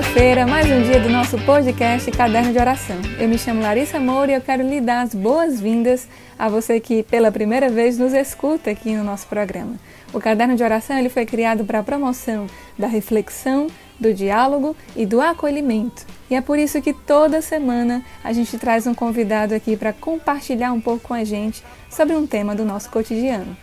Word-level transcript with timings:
Segunda-feira, 0.00 0.46
mais 0.46 0.66
um 0.66 0.82
dia 0.82 0.98
do 0.98 1.10
nosso 1.10 1.38
podcast 1.44 2.10
Caderno 2.10 2.52
de 2.52 2.58
Oração. 2.58 2.96
Eu 3.18 3.28
me 3.28 3.36
chamo 3.36 3.60
Larissa 3.60 4.00
Moura 4.00 4.32
e 4.32 4.34
eu 4.34 4.40
quero 4.40 4.62
lhe 4.62 4.80
dar 4.80 5.02
as 5.02 5.14
boas-vindas 5.14 6.08
a 6.38 6.48
você 6.48 6.80
que 6.80 7.02
pela 7.02 7.30
primeira 7.30 7.68
vez 7.68 7.98
nos 7.98 8.14
escuta 8.14 8.70
aqui 8.70 8.94
no 8.94 9.04
nosso 9.04 9.26
programa. 9.26 9.74
O 10.10 10.18
Caderno 10.18 10.56
de 10.56 10.62
Oração 10.62 10.96
ele 10.96 11.10
foi 11.10 11.26
criado 11.26 11.66
para 11.66 11.80
a 11.80 11.82
promoção 11.82 12.46
da 12.78 12.86
reflexão, 12.86 13.66
do 13.98 14.14
diálogo 14.14 14.74
e 14.96 15.04
do 15.04 15.20
acolhimento. 15.20 16.06
E 16.30 16.34
é 16.34 16.40
por 16.40 16.58
isso 16.58 16.80
que 16.80 16.94
toda 16.94 17.42
semana 17.42 18.02
a 18.24 18.32
gente 18.32 18.56
traz 18.56 18.86
um 18.86 18.94
convidado 18.94 19.54
aqui 19.54 19.76
para 19.76 19.92
compartilhar 19.92 20.72
um 20.72 20.80
pouco 20.80 21.08
com 21.08 21.14
a 21.14 21.24
gente 21.24 21.62
sobre 21.90 22.16
um 22.16 22.26
tema 22.26 22.54
do 22.54 22.64
nosso 22.64 22.90
cotidiano. 22.90 23.54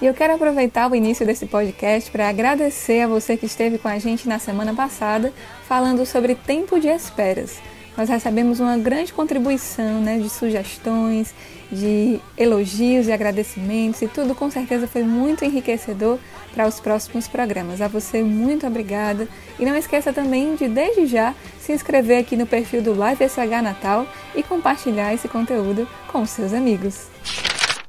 E 0.00 0.04
eu 0.04 0.12
quero 0.12 0.34
aproveitar 0.34 0.90
o 0.90 0.94
início 0.94 1.24
desse 1.24 1.46
podcast 1.46 2.10
para 2.10 2.28
agradecer 2.28 3.00
a 3.00 3.08
você 3.08 3.34
que 3.34 3.46
esteve 3.46 3.78
com 3.78 3.88
a 3.88 3.98
gente 3.98 4.28
na 4.28 4.38
semana 4.38 4.74
passada 4.74 5.32
falando 5.66 6.04
sobre 6.04 6.34
tempo 6.34 6.78
de 6.78 6.88
esperas. 6.88 7.58
Nós 7.96 8.10
recebemos 8.10 8.60
uma 8.60 8.76
grande 8.76 9.10
contribuição 9.10 10.02
né, 10.02 10.18
de 10.18 10.28
sugestões, 10.28 11.34
de 11.72 12.20
elogios 12.36 13.08
e 13.08 13.12
agradecimentos, 13.12 14.02
e 14.02 14.06
tudo 14.06 14.34
com 14.34 14.50
certeza 14.50 14.86
foi 14.86 15.02
muito 15.02 15.46
enriquecedor 15.46 16.18
para 16.54 16.68
os 16.68 16.78
próximos 16.78 17.26
programas. 17.26 17.80
A 17.80 17.88
você, 17.88 18.22
muito 18.22 18.66
obrigada. 18.66 19.26
E 19.58 19.64
não 19.64 19.74
esqueça 19.74 20.12
também 20.12 20.56
de, 20.56 20.68
desde 20.68 21.06
já, 21.06 21.34
se 21.58 21.72
inscrever 21.72 22.20
aqui 22.20 22.36
no 22.36 22.46
perfil 22.46 22.82
do 22.82 22.94
Live 22.94 23.26
SH 23.26 23.62
Natal 23.62 24.06
e 24.34 24.42
compartilhar 24.42 25.14
esse 25.14 25.26
conteúdo 25.26 25.88
com 26.08 26.26
seus 26.26 26.52
amigos. 26.52 27.06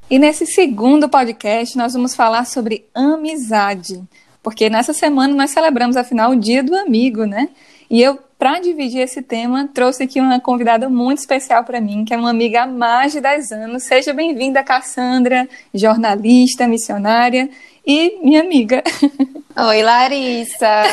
E 0.09 0.17
nesse 0.17 0.45
segundo 0.45 1.09
podcast, 1.09 1.77
nós 1.77 1.93
vamos 1.93 2.15
falar 2.15 2.45
sobre 2.45 2.85
amizade. 2.95 4.01
Porque 4.41 4.69
nessa 4.69 4.93
semana 4.93 5.33
nós 5.33 5.51
celebramos, 5.51 5.97
afinal, 5.97 6.31
o 6.31 6.35
Dia 6.35 6.63
do 6.63 6.73
Amigo, 6.75 7.25
né? 7.25 7.49
E 7.89 8.01
eu, 8.01 8.17
para 8.39 8.59
dividir 8.59 9.01
esse 9.01 9.21
tema, 9.21 9.69
trouxe 9.73 10.03
aqui 10.03 10.21
uma 10.21 10.39
convidada 10.39 10.87
muito 10.87 11.17
especial 11.17 11.65
para 11.65 11.81
mim, 11.81 12.05
que 12.05 12.13
é 12.13 12.17
uma 12.17 12.29
amiga 12.29 12.63
há 12.63 12.67
mais 12.67 13.11
de 13.11 13.19
10 13.19 13.51
anos. 13.51 13.83
Seja 13.83 14.13
bem-vinda, 14.13 14.63
Cassandra, 14.63 15.45
jornalista, 15.73 16.67
missionária 16.67 17.49
e 17.85 18.17
minha 18.23 18.39
amiga. 18.39 18.81
Oi, 19.57 19.83
Larissa. 19.83 20.83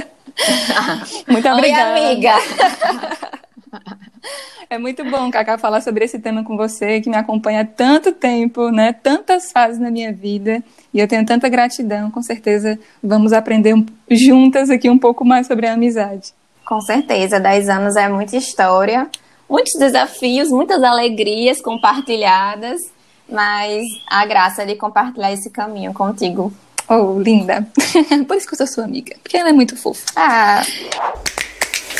muito 1.28 1.48
obrigada. 1.48 1.98
Oi, 1.98 2.06
amiga. 2.06 3.29
É 4.72 4.78
muito 4.78 5.04
bom, 5.04 5.28
Cacá, 5.32 5.58
falar 5.58 5.80
sobre 5.80 6.04
esse 6.04 6.20
tema 6.20 6.44
com 6.44 6.56
você, 6.56 7.00
que 7.00 7.10
me 7.10 7.16
acompanha 7.16 7.62
há 7.62 7.64
tanto 7.64 8.12
tempo, 8.12 8.70
né? 8.70 8.92
Tantas 8.92 9.50
fases 9.50 9.80
na 9.80 9.90
minha 9.90 10.12
vida. 10.12 10.62
E 10.94 11.00
eu 11.00 11.08
tenho 11.08 11.26
tanta 11.26 11.48
gratidão. 11.48 12.08
Com 12.08 12.22
certeza 12.22 12.78
vamos 13.02 13.32
aprender 13.32 13.74
juntas 14.08 14.70
aqui 14.70 14.88
um 14.88 14.96
pouco 14.96 15.24
mais 15.24 15.48
sobre 15.48 15.66
a 15.66 15.72
amizade. 15.72 16.32
Com 16.64 16.80
certeza, 16.80 17.40
10 17.40 17.68
anos 17.68 17.96
é 17.96 18.08
muita 18.08 18.36
história, 18.36 19.10
muitos 19.48 19.72
desafios, 19.76 20.50
muitas 20.50 20.80
alegrias 20.84 21.60
compartilhadas, 21.60 22.80
mas 23.28 23.82
a 24.06 24.24
graça 24.24 24.64
de 24.64 24.76
compartilhar 24.76 25.32
esse 25.32 25.50
caminho 25.50 25.92
contigo. 25.92 26.52
Oh, 26.88 27.18
linda. 27.18 27.66
Por 28.28 28.36
isso 28.36 28.46
que 28.46 28.54
eu 28.54 28.58
sou 28.58 28.66
sua 28.68 28.84
amiga, 28.84 29.16
porque 29.20 29.36
ela 29.36 29.48
é 29.48 29.52
muito 29.52 29.76
fofa. 29.76 30.06
Ah. 30.14 30.62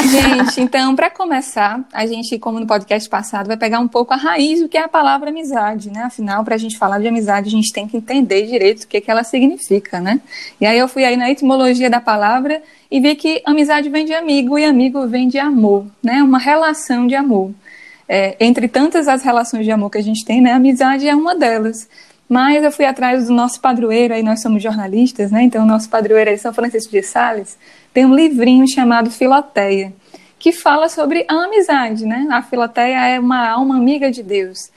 Gente, 0.02 0.60
então, 0.60 0.96
para 0.96 1.10
começar, 1.10 1.84
a 1.92 2.06
gente, 2.06 2.38
como 2.38 2.58
no 2.58 2.66
podcast 2.66 3.08
passado, 3.08 3.46
vai 3.46 3.56
pegar 3.56 3.80
um 3.80 3.88
pouco 3.88 4.14
a 4.14 4.16
raiz 4.16 4.60
do 4.60 4.68
que 4.68 4.78
é 4.78 4.82
a 4.82 4.88
palavra 4.88 5.30
amizade, 5.30 5.90
né? 5.90 6.02
Afinal, 6.02 6.42
para 6.42 6.54
a 6.54 6.58
gente 6.58 6.78
falar 6.78 6.98
de 6.98 7.08
amizade, 7.08 7.48
a 7.48 7.50
gente 7.50 7.72
tem 7.72 7.86
que 7.86 7.96
entender 7.96 8.46
direito 8.46 8.84
o 8.84 8.88
que, 8.88 9.00
que 9.00 9.10
ela 9.10 9.22
significa, 9.22 10.00
né? 10.00 10.20
E 10.60 10.66
aí 10.66 10.78
eu 10.78 10.88
fui 10.88 11.04
aí 11.04 11.16
na 11.16 11.30
etimologia 11.30 11.90
da 11.90 12.00
palavra 12.00 12.62
e 12.90 12.98
vi 13.00 13.14
que 13.14 13.42
amizade 13.44 13.88
vem 13.88 14.04
de 14.04 14.14
amigo 14.14 14.58
e 14.58 14.64
amigo 14.64 15.06
vem 15.06 15.28
de 15.28 15.38
amor, 15.38 15.86
né? 16.02 16.22
Uma 16.22 16.38
relação 16.38 17.06
de 17.06 17.14
amor. 17.14 17.52
É, 18.08 18.36
entre 18.40 18.68
tantas 18.68 19.06
as 19.06 19.22
relações 19.22 19.64
de 19.64 19.70
amor 19.70 19.90
que 19.90 19.98
a 19.98 20.02
gente 20.02 20.24
tem, 20.24 20.40
né? 20.40 20.52
A 20.52 20.56
amizade 20.56 21.06
é 21.06 21.14
uma 21.14 21.34
delas. 21.34 21.88
Mas 22.28 22.62
eu 22.62 22.70
fui 22.70 22.84
atrás 22.84 23.26
do 23.26 23.34
nosso 23.34 23.60
padroeiro, 23.60 24.14
aí 24.14 24.22
nós 24.22 24.40
somos 24.40 24.62
jornalistas, 24.62 25.32
né? 25.32 25.42
Então, 25.42 25.64
o 25.64 25.66
nosso 25.66 25.90
padroeiro 25.90 26.30
é 26.30 26.36
São 26.36 26.54
Francisco 26.54 26.92
de 26.92 27.02
Sales 27.02 27.58
tem 27.92 28.06
um 28.06 28.14
livrinho 28.14 28.68
chamado 28.68 29.10
Filoteia, 29.10 29.92
que 30.38 30.52
fala 30.52 30.88
sobre 30.88 31.26
a 31.28 31.44
amizade, 31.44 32.06
né? 32.06 32.26
A 32.30 32.42
Filoteia 32.42 33.08
é 33.08 33.20
uma 33.20 33.48
alma 33.48 33.76
amiga 33.76 34.10
de 34.10 34.22
Deus. 34.22 34.70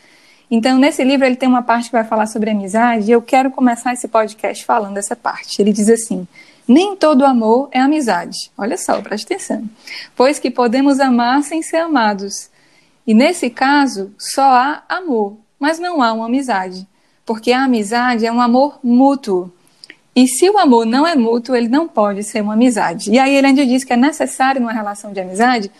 Então, 0.49 0.77
nesse 0.77 1.03
livro, 1.03 1.25
ele 1.25 1.35
tem 1.35 1.49
uma 1.49 1.61
parte 1.61 1.85
que 1.85 1.93
vai 1.93 2.03
falar 2.03 2.27
sobre 2.27 2.49
amizade, 2.49 3.09
e 3.09 3.11
eu 3.11 3.21
quero 3.21 3.49
começar 3.49 3.93
esse 3.93 4.07
podcast 4.07 4.65
falando 4.65 4.95
dessa 4.95 5.15
parte. 5.15 5.61
Ele 5.61 5.71
diz 5.71 5.89
assim: 5.89 6.27
Nem 6.67 6.95
todo 6.95 7.25
amor 7.25 7.69
é 7.71 7.79
amizade. 7.79 8.51
Olha 8.57 8.77
só, 8.77 9.01
preste 9.01 9.25
atenção. 9.25 9.63
Pois 10.15 10.39
que 10.39 10.51
podemos 10.51 10.99
amar 10.99 11.43
sem 11.43 11.61
ser 11.61 11.77
amados. 11.77 12.49
E 13.05 13.13
nesse 13.13 13.49
caso, 13.49 14.13
só 14.17 14.43
há 14.43 14.83
amor, 14.87 15.37
mas 15.59 15.79
não 15.79 16.01
há 16.01 16.13
uma 16.13 16.25
amizade. 16.25 16.87
Porque 17.25 17.51
a 17.51 17.63
amizade 17.63 18.25
é 18.25 18.31
um 18.31 18.41
amor 18.41 18.79
mútuo. 18.83 19.51
E 20.15 20.27
se 20.27 20.49
o 20.49 20.57
amor 20.57 20.85
não 20.85 21.07
é 21.07 21.15
mútuo, 21.15 21.55
ele 21.55 21.67
não 21.67 21.87
pode 21.87 22.23
ser 22.23 22.41
uma 22.41 22.53
amizade. 22.53 23.11
E 23.11 23.17
aí 23.17 23.35
ele 23.35 23.47
ainda 23.47 23.65
diz 23.65 23.83
que 23.83 23.93
é 23.93 23.97
necessário 23.97 24.61
numa 24.61 24.73
relação 24.73 25.11
de 25.11 25.19
amizade 25.19 25.71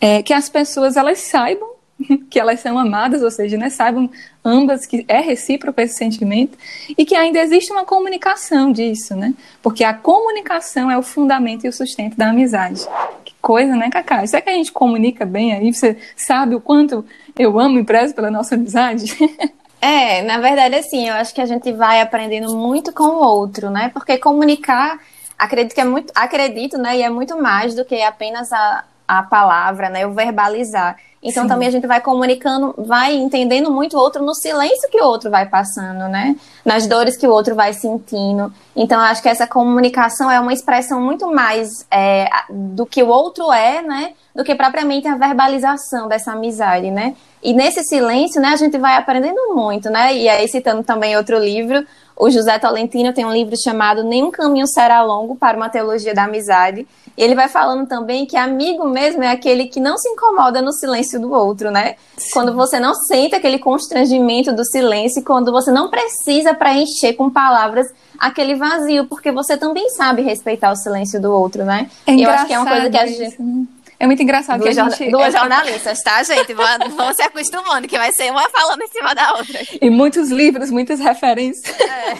é, 0.00 0.22
que 0.22 0.32
as 0.32 0.48
pessoas 0.48 0.96
elas 0.96 1.18
saibam 1.18 1.72
que 2.30 2.38
elas 2.38 2.60
são 2.60 2.78
amadas, 2.78 3.22
ou 3.22 3.30
seja, 3.30 3.56
né, 3.56 3.70
saibam 3.70 4.10
ambas 4.44 4.86
que 4.86 5.04
é 5.08 5.20
recíproco 5.20 5.80
esse 5.80 5.96
sentimento 5.96 6.58
e 6.96 7.04
que 7.04 7.14
ainda 7.14 7.38
existe 7.38 7.72
uma 7.72 7.84
comunicação 7.84 8.72
disso, 8.72 9.14
né? 9.14 9.34
Porque 9.62 9.84
a 9.84 9.94
comunicação 9.94 10.90
é 10.90 10.98
o 10.98 11.02
fundamento 11.02 11.64
e 11.64 11.68
o 11.68 11.72
sustento 11.72 12.16
da 12.16 12.30
amizade. 12.30 12.86
Que 13.24 13.34
coisa, 13.40 13.76
né, 13.76 13.88
Cacá? 13.90 14.26
Será 14.26 14.42
que 14.42 14.50
a 14.50 14.54
gente 14.54 14.72
comunica 14.72 15.24
bem 15.24 15.52
aí? 15.52 15.72
Você 15.72 15.96
sabe 16.16 16.54
o 16.54 16.60
quanto 16.60 17.04
eu 17.38 17.58
amo 17.58 17.78
e 17.78 17.84
prezo 17.84 18.14
pela 18.14 18.30
nossa 18.30 18.54
amizade? 18.54 19.16
É, 19.84 20.22
na 20.22 20.38
verdade, 20.38 20.76
assim, 20.76 21.08
eu 21.08 21.14
acho 21.16 21.34
que 21.34 21.40
a 21.40 21.46
gente 21.46 21.72
vai 21.72 22.00
aprendendo 22.00 22.56
muito 22.56 22.92
com 22.92 23.02
o 23.02 23.18
outro, 23.18 23.68
né? 23.68 23.90
Porque 23.92 24.16
comunicar, 24.16 25.00
acredito 25.36 25.74
que 25.74 25.80
é 25.80 25.84
muito, 25.84 26.12
acredito, 26.14 26.78
né? 26.78 26.98
E 26.98 27.02
é 27.02 27.10
muito 27.10 27.36
mais 27.42 27.74
do 27.74 27.84
que 27.84 28.00
apenas 28.00 28.52
a, 28.52 28.84
a 29.08 29.24
palavra, 29.24 29.90
né? 29.90 30.06
O 30.06 30.12
verbalizar. 30.12 30.96
Então 31.22 31.44
Sim. 31.44 31.48
também 31.48 31.68
a 31.68 31.70
gente 31.70 31.86
vai 31.86 32.00
comunicando, 32.00 32.74
vai 32.76 33.14
entendendo 33.14 33.70
muito 33.70 33.96
o 33.96 34.00
outro 34.00 34.24
no 34.24 34.34
silêncio 34.34 34.90
que 34.90 35.00
o 35.00 35.04
outro 35.04 35.30
vai 35.30 35.46
passando, 35.46 36.08
né? 36.08 36.34
Nas 36.64 36.86
dores 36.86 37.16
que 37.16 37.26
o 37.26 37.30
outro 37.30 37.54
vai 37.54 37.72
sentindo. 37.72 38.52
Então 38.74 38.98
eu 38.98 39.04
acho 39.04 39.22
que 39.22 39.28
essa 39.28 39.46
comunicação 39.46 40.28
é 40.28 40.40
uma 40.40 40.52
expressão 40.52 41.00
muito 41.00 41.30
mais 41.32 41.86
é, 41.90 42.28
do 42.50 42.84
que 42.84 43.02
o 43.02 43.08
outro 43.08 43.52
é, 43.52 43.82
né? 43.82 44.14
Do 44.34 44.42
que 44.42 44.54
propriamente 44.54 45.06
a 45.06 45.16
verbalização 45.16 46.08
dessa 46.08 46.32
amizade, 46.32 46.90
né? 46.90 47.14
E 47.42 47.52
nesse 47.52 47.82
silêncio, 47.82 48.40
né, 48.40 48.48
a 48.48 48.56
gente 48.56 48.78
vai 48.78 48.96
aprendendo 48.96 49.54
muito, 49.54 49.90
né? 49.90 50.14
E 50.14 50.28
aí, 50.28 50.46
citando 50.46 50.84
também 50.84 51.16
outro 51.16 51.38
livro, 51.38 51.84
o 52.16 52.30
José 52.30 52.58
Tolentino 52.58 53.12
tem 53.12 53.24
um 53.24 53.32
livro 53.32 53.54
chamado 53.56 54.04
Nenhum 54.04 54.30
Caminho 54.30 54.66
Será 54.66 55.02
Longo 55.02 55.36
para 55.36 55.56
uma 55.56 55.68
Teologia 55.68 56.14
da 56.14 56.24
Amizade. 56.24 56.86
E 57.16 57.22
ele 57.22 57.34
vai 57.34 57.48
falando 57.48 57.86
também 57.86 58.24
que 58.26 58.36
amigo 58.36 58.86
mesmo 58.86 59.22
é 59.22 59.30
aquele 59.30 59.66
que 59.66 59.80
não 59.80 59.98
se 59.98 60.08
incomoda 60.08 60.62
no 60.62 60.72
silêncio 60.72 61.20
do 61.20 61.32
outro, 61.32 61.70
né? 61.70 61.96
Sim. 62.16 62.30
Quando 62.32 62.54
você 62.54 62.80
não 62.80 62.94
sente 62.94 63.34
aquele 63.34 63.58
constrangimento 63.58 64.52
do 64.52 64.64
silêncio, 64.64 65.22
quando 65.22 65.52
você 65.52 65.70
não 65.70 65.90
precisa 65.90 66.54
preencher 66.54 67.14
com 67.14 67.28
palavras 67.28 67.92
aquele 68.18 68.54
vazio, 68.54 69.06
porque 69.06 69.32
você 69.32 69.56
também 69.56 69.90
sabe 69.90 70.22
respeitar 70.22 70.70
o 70.70 70.76
silêncio 70.76 71.20
do 71.20 71.32
outro, 71.32 71.64
né? 71.64 71.90
É 72.06 72.14
eu 72.14 72.30
acho 72.30 72.46
que 72.46 72.52
é 72.52 72.58
uma 72.58 72.70
coisa 72.70 72.88
que 72.88 72.96
a 72.96 73.06
gente. 73.06 73.32
Isso, 73.32 73.42
né? 73.42 73.64
É 74.02 74.06
muito 74.06 74.20
engraçado 74.20 74.58
duas 74.58 74.74
que 74.74 74.80
a 74.80 74.88
gente... 74.90 75.10
Duas 75.12 75.32
jornalistas, 75.32 76.00
tá, 76.02 76.20
gente? 76.24 76.52
Vão 76.52 77.14
se 77.14 77.22
acostumando, 77.22 77.86
que 77.86 77.96
vai 77.96 78.10
ser 78.12 78.32
uma 78.32 78.50
falando 78.50 78.82
em 78.82 78.88
cima 78.88 79.14
da 79.14 79.34
outra. 79.34 79.60
E 79.80 79.88
muitos 79.88 80.28
livros, 80.28 80.72
muitas 80.72 80.98
referências. 80.98 81.72
É. 81.80 82.16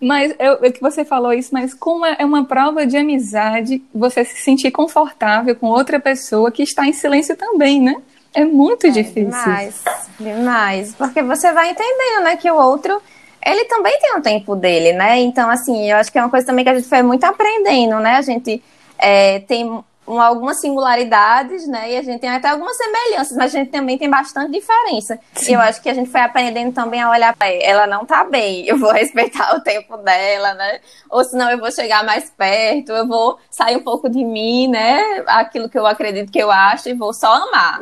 mas 0.00 0.34
eu, 0.38 0.64
é 0.64 0.70
que 0.70 0.80
você 0.80 1.04
falou 1.04 1.34
isso, 1.34 1.50
mas 1.52 1.74
como 1.74 2.06
é 2.06 2.24
uma 2.24 2.46
prova 2.46 2.86
de 2.86 2.96
amizade, 2.96 3.82
você 3.94 4.24
se 4.24 4.40
sentir 4.40 4.70
confortável 4.70 5.54
com 5.54 5.66
outra 5.66 6.00
pessoa 6.00 6.50
que 6.50 6.62
está 6.62 6.86
em 6.86 6.94
silêncio 6.94 7.36
também, 7.36 7.82
né? 7.82 7.96
É 8.32 8.46
muito 8.46 8.86
é, 8.86 8.90
difícil. 8.90 9.28
Demais, 9.28 9.84
demais. 10.18 10.94
Porque 10.94 11.22
você 11.22 11.52
vai 11.52 11.68
entendendo, 11.68 12.24
né, 12.24 12.36
que 12.36 12.50
o 12.50 12.56
outro 12.56 12.98
ele 13.44 13.66
também 13.66 13.98
tem 13.98 14.16
um 14.16 14.22
tempo 14.22 14.56
dele, 14.56 14.94
né? 14.94 15.18
Então, 15.18 15.50
assim, 15.50 15.90
eu 15.90 15.98
acho 15.98 16.10
que 16.10 16.18
é 16.18 16.22
uma 16.22 16.30
coisa 16.30 16.46
também 16.46 16.64
que 16.64 16.70
a 16.70 16.74
gente 16.74 16.88
foi 16.88 17.02
muito 17.02 17.24
aprendendo, 17.24 18.00
né? 18.00 18.16
A 18.16 18.22
gente 18.22 18.62
é, 18.98 19.40
tem 19.40 19.84
um, 20.10 20.20
algumas 20.20 20.60
singularidades, 20.60 21.66
né? 21.68 21.92
E 21.92 21.96
a 21.96 22.02
gente 22.02 22.20
tem 22.20 22.30
até 22.30 22.48
algumas 22.48 22.76
semelhanças, 22.76 23.36
mas 23.36 23.54
a 23.54 23.58
gente 23.58 23.70
também 23.70 23.96
tem 23.96 24.10
bastante 24.10 24.50
diferença. 24.50 25.18
Sim. 25.34 25.52
E 25.52 25.54
eu 25.54 25.60
acho 25.60 25.80
que 25.80 25.88
a 25.88 25.94
gente 25.94 26.10
foi 26.10 26.20
aprendendo 26.20 26.72
também 26.72 27.00
a 27.00 27.10
olhar 27.10 27.34
para 27.36 27.48
ela 27.50 27.86
não 27.86 28.04
tá 28.04 28.24
bem, 28.24 28.66
eu 28.66 28.76
vou 28.78 28.90
respeitar 28.92 29.54
o 29.54 29.60
tempo 29.60 29.96
dela, 29.98 30.54
né? 30.54 30.80
Ou 31.08 31.24
senão 31.24 31.50
eu 31.50 31.58
vou 31.58 31.70
chegar 31.70 32.04
mais 32.04 32.30
perto, 32.30 32.92
eu 32.92 33.06
vou 33.06 33.38
sair 33.50 33.76
um 33.76 33.82
pouco 33.82 34.08
de 34.08 34.24
mim, 34.24 34.68
né? 34.68 35.22
Aquilo 35.26 35.68
que 35.68 35.78
eu 35.78 35.86
acredito 35.86 36.32
que 36.32 36.38
eu 36.38 36.50
acho 36.50 36.88
e 36.88 36.94
vou 36.94 37.14
só 37.14 37.32
amar. 37.32 37.80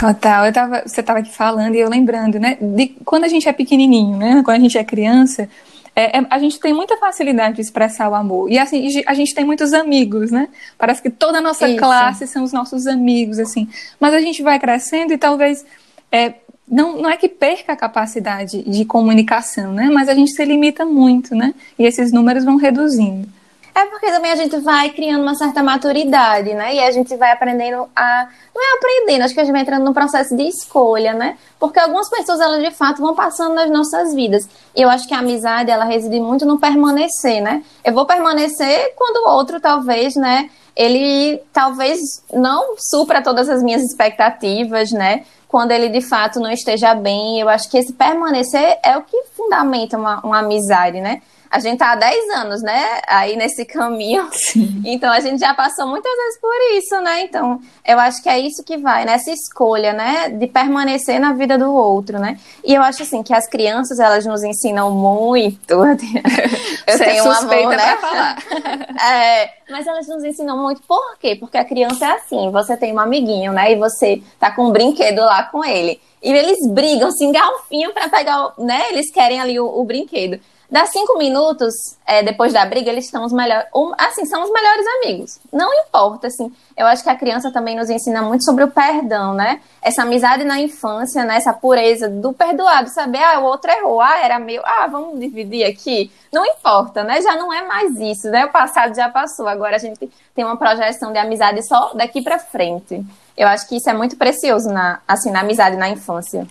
Total, 0.00 0.46
eu 0.46 0.52
tava, 0.52 0.82
você 0.86 1.00
estava 1.00 1.18
aqui 1.18 1.30
falando 1.30 1.74
e 1.74 1.80
eu 1.80 1.88
lembrando, 1.88 2.38
né? 2.40 2.56
De 2.60 2.88
quando 3.04 3.24
a 3.24 3.28
gente 3.28 3.48
é 3.48 3.52
pequenininho, 3.52 4.16
né? 4.16 4.42
Quando 4.44 4.56
a 4.56 4.60
gente 4.60 4.78
é 4.78 4.84
criança, 4.84 5.48
é, 5.94 6.18
é, 6.18 6.26
a 6.30 6.38
gente 6.38 6.58
tem 6.60 6.72
muita 6.72 6.96
facilidade 6.96 7.56
de 7.56 7.62
expressar 7.62 8.08
o 8.08 8.14
amor. 8.14 8.50
E 8.50 8.58
assim, 8.58 9.02
a 9.06 9.14
gente 9.14 9.34
tem 9.34 9.44
muitos 9.44 9.72
amigos, 9.72 10.30
né? 10.30 10.48
Parece 10.78 11.02
que 11.02 11.10
toda 11.10 11.38
a 11.38 11.40
nossa 11.40 11.68
Isso. 11.68 11.78
classe 11.78 12.26
são 12.26 12.44
os 12.44 12.52
nossos 12.52 12.86
amigos, 12.86 13.38
assim. 13.38 13.68
Mas 13.98 14.14
a 14.14 14.20
gente 14.20 14.42
vai 14.42 14.58
crescendo 14.58 15.12
e 15.12 15.18
talvez. 15.18 15.64
É, 16.10 16.34
não, 16.66 17.02
não 17.02 17.10
é 17.10 17.16
que 17.16 17.28
perca 17.28 17.72
a 17.72 17.76
capacidade 17.76 18.62
de 18.62 18.84
comunicação, 18.84 19.72
né? 19.72 19.90
Mas 19.92 20.08
a 20.08 20.14
gente 20.14 20.30
se 20.30 20.44
limita 20.44 20.84
muito, 20.84 21.34
né? 21.34 21.52
E 21.76 21.84
esses 21.84 22.12
números 22.12 22.44
vão 22.44 22.56
reduzindo. 22.56 23.28
É 23.74 23.86
porque 23.86 24.10
também 24.10 24.32
a 24.32 24.36
gente 24.36 24.56
vai 24.58 24.90
criando 24.90 25.22
uma 25.22 25.34
certa 25.34 25.62
maturidade, 25.62 26.54
né? 26.54 26.74
E 26.74 26.80
a 26.80 26.90
gente 26.90 27.16
vai 27.16 27.30
aprendendo 27.30 27.88
a. 27.94 28.28
Não 28.54 28.62
é 28.62 28.76
aprendendo, 28.76 29.22
acho 29.22 29.34
que 29.34 29.40
a 29.40 29.44
gente 29.44 29.52
vai 29.52 29.62
entrando 29.62 29.84
num 29.84 29.92
processo 29.92 30.36
de 30.36 30.42
escolha, 30.42 31.14
né? 31.14 31.38
Porque 31.58 31.78
algumas 31.78 32.08
pessoas, 32.08 32.40
elas 32.40 32.62
de 32.62 32.70
fato 32.72 33.00
vão 33.00 33.14
passando 33.14 33.54
nas 33.54 33.70
nossas 33.70 34.14
vidas. 34.14 34.48
E 34.74 34.82
eu 34.82 34.90
acho 34.90 35.06
que 35.06 35.14
a 35.14 35.20
amizade, 35.20 35.70
ela 35.70 35.84
reside 35.84 36.18
muito 36.20 36.44
no 36.44 36.58
permanecer, 36.58 37.40
né? 37.40 37.62
Eu 37.84 37.94
vou 37.94 38.06
permanecer 38.06 38.92
quando 38.96 39.24
o 39.24 39.30
outro, 39.30 39.60
talvez, 39.60 40.16
né? 40.16 40.50
Ele 40.76 41.40
talvez 41.52 42.00
não 42.32 42.74
supra 42.76 43.22
todas 43.22 43.48
as 43.48 43.62
minhas 43.62 43.82
expectativas, 43.82 44.90
né? 44.90 45.24
Quando 45.46 45.72
ele 45.72 45.88
de 45.88 46.00
fato 46.00 46.40
não 46.40 46.50
esteja 46.50 46.94
bem. 46.94 47.40
Eu 47.40 47.48
acho 47.48 47.70
que 47.70 47.78
esse 47.78 47.92
permanecer 47.92 48.78
é 48.84 48.96
o 48.96 49.02
que 49.02 49.24
fundamenta 49.36 49.96
uma, 49.96 50.20
uma 50.20 50.38
amizade, 50.40 51.00
né? 51.00 51.22
A 51.50 51.58
gente 51.58 51.78
tá 51.78 51.92
há 51.92 51.96
10 51.96 52.30
anos, 52.36 52.62
né? 52.62 53.00
Aí 53.08 53.34
nesse 53.36 53.64
caminho. 53.64 54.28
Sim. 54.32 54.82
Então 54.84 55.10
a 55.10 55.18
gente 55.18 55.40
já 55.40 55.52
passou 55.52 55.86
muitas 55.88 56.14
vezes 56.14 56.40
por 56.40 56.54
isso, 56.76 57.00
né? 57.00 57.22
Então, 57.22 57.60
eu 57.84 57.98
acho 57.98 58.22
que 58.22 58.28
é 58.28 58.38
isso 58.38 58.62
que 58.62 58.78
vai, 58.78 59.04
nessa 59.04 59.32
escolha, 59.32 59.92
né? 59.92 60.28
De 60.28 60.46
permanecer 60.46 61.18
na 61.18 61.32
vida 61.32 61.58
do 61.58 61.74
outro, 61.74 62.20
né? 62.20 62.38
E 62.64 62.72
eu 62.72 62.82
acho 62.82 63.02
assim 63.02 63.22
que 63.24 63.34
as 63.34 63.48
crianças, 63.48 63.98
elas 63.98 64.24
nos 64.24 64.44
ensinam 64.44 64.92
muito. 64.92 65.74
Eu 66.86 66.96
Você 66.96 67.04
tenho 67.04 67.18
é 67.18 67.22
uma 67.22 67.38
amor, 67.38 67.76
né? 67.76 67.96
falar. 67.96 68.36
É, 69.00 69.50
mas 69.70 69.86
elas 69.86 70.06
nos 70.06 70.22
ensinam 70.22 70.58
muito. 70.58 70.82
Por 70.82 71.16
quê? 71.18 71.34
Porque 71.34 71.56
a 71.56 71.64
criança 71.64 72.04
é 72.04 72.12
assim, 72.12 72.50
você 72.50 72.76
tem 72.76 72.92
um 72.92 73.00
amiguinho, 73.00 73.52
né? 73.52 73.72
E 73.72 73.76
você 73.76 74.22
tá 74.38 74.50
com 74.50 74.66
um 74.66 74.70
brinquedo 74.70 75.20
lá 75.20 75.44
com 75.44 75.64
ele. 75.64 76.00
E 76.22 76.30
eles 76.30 76.58
brigam, 76.68 77.10
se 77.10 77.24
engalfinham 77.24 77.92
para 77.92 78.08
pegar, 78.08 78.52
né? 78.58 78.90
Eles 78.90 79.10
querem 79.10 79.40
ali 79.40 79.58
o, 79.58 79.66
o 79.66 79.84
brinquedo. 79.84 80.38
Dá 80.70 80.86
cinco 80.86 81.18
minutos 81.18 81.74
é, 82.06 82.22
depois 82.22 82.52
da 82.52 82.64
briga, 82.64 82.88
eles 82.90 83.06
estão 83.06 83.24
os 83.24 83.32
melhores. 83.32 83.66
Assim, 83.98 84.24
são 84.24 84.44
os 84.44 84.52
melhores 84.52 84.86
amigos. 84.98 85.40
Não 85.52 85.68
importa, 85.74 86.28
assim. 86.28 86.52
Eu 86.76 86.86
acho 86.86 87.02
que 87.02 87.10
a 87.10 87.16
criança 87.16 87.50
também 87.50 87.76
nos 87.76 87.90
ensina 87.90 88.22
muito 88.22 88.44
sobre 88.44 88.62
o 88.62 88.70
perdão, 88.70 89.34
né? 89.34 89.60
Essa 89.82 90.02
amizade 90.02 90.44
na 90.44 90.60
infância, 90.60 91.24
né? 91.24 91.36
Essa 91.36 91.52
pureza 91.52 92.08
do 92.08 92.32
perdoado, 92.32 92.88
saber, 92.88 93.22
ah, 93.22 93.40
o 93.40 93.44
outro 93.44 93.68
errou, 93.70 94.00
ah, 94.00 94.18
era 94.18 94.38
meu, 94.38 94.62
ah, 94.64 94.86
vamos 94.86 95.18
dividir 95.18 95.64
aqui. 95.64 96.10
Não 96.32 96.46
importa, 96.46 97.02
né? 97.02 97.20
Já 97.20 97.34
não 97.34 97.52
é 97.52 97.66
mais 97.66 97.98
isso, 97.98 98.30
né? 98.30 98.44
O 98.44 98.52
passado 98.52 98.94
já 98.94 99.08
passou. 99.08 99.48
Agora 99.48 99.74
a 99.74 99.80
gente 99.80 100.08
tem 100.36 100.44
uma 100.44 100.56
projeção 100.56 101.12
de 101.12 101.18
amizade 101.18 101.66
só 101.66 101.92
daqui 101.94 102.22
para 102.22 102.38
frente. 102.38 103.04
Eu 103.36 103.48
acho 103.48 103.68
que 103.68 103.76
isso 103.76 103.90
é 103.90 103.92
muito 103.92 104.16
precioso 104.16 104.68
na, 104.68 105.00
assim, 105.08 105.32
na 105.32 105.40
amizade 105.40 105.76
na 105.76 105.88
infância. 105.88 106.46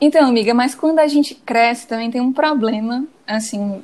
Então, 0.00 0.28
amiga, 0.28 0.52
mas 0.52 0.74
quando 0.74 0.98
a 0.98 1.06
gente 1.06 1.34
cresce 1.34 1.86
também 1.86 2.10
tem 2.10 2.20
um 2.20 2.32
problema, 2.32 3.04
assim, 3.26 3.82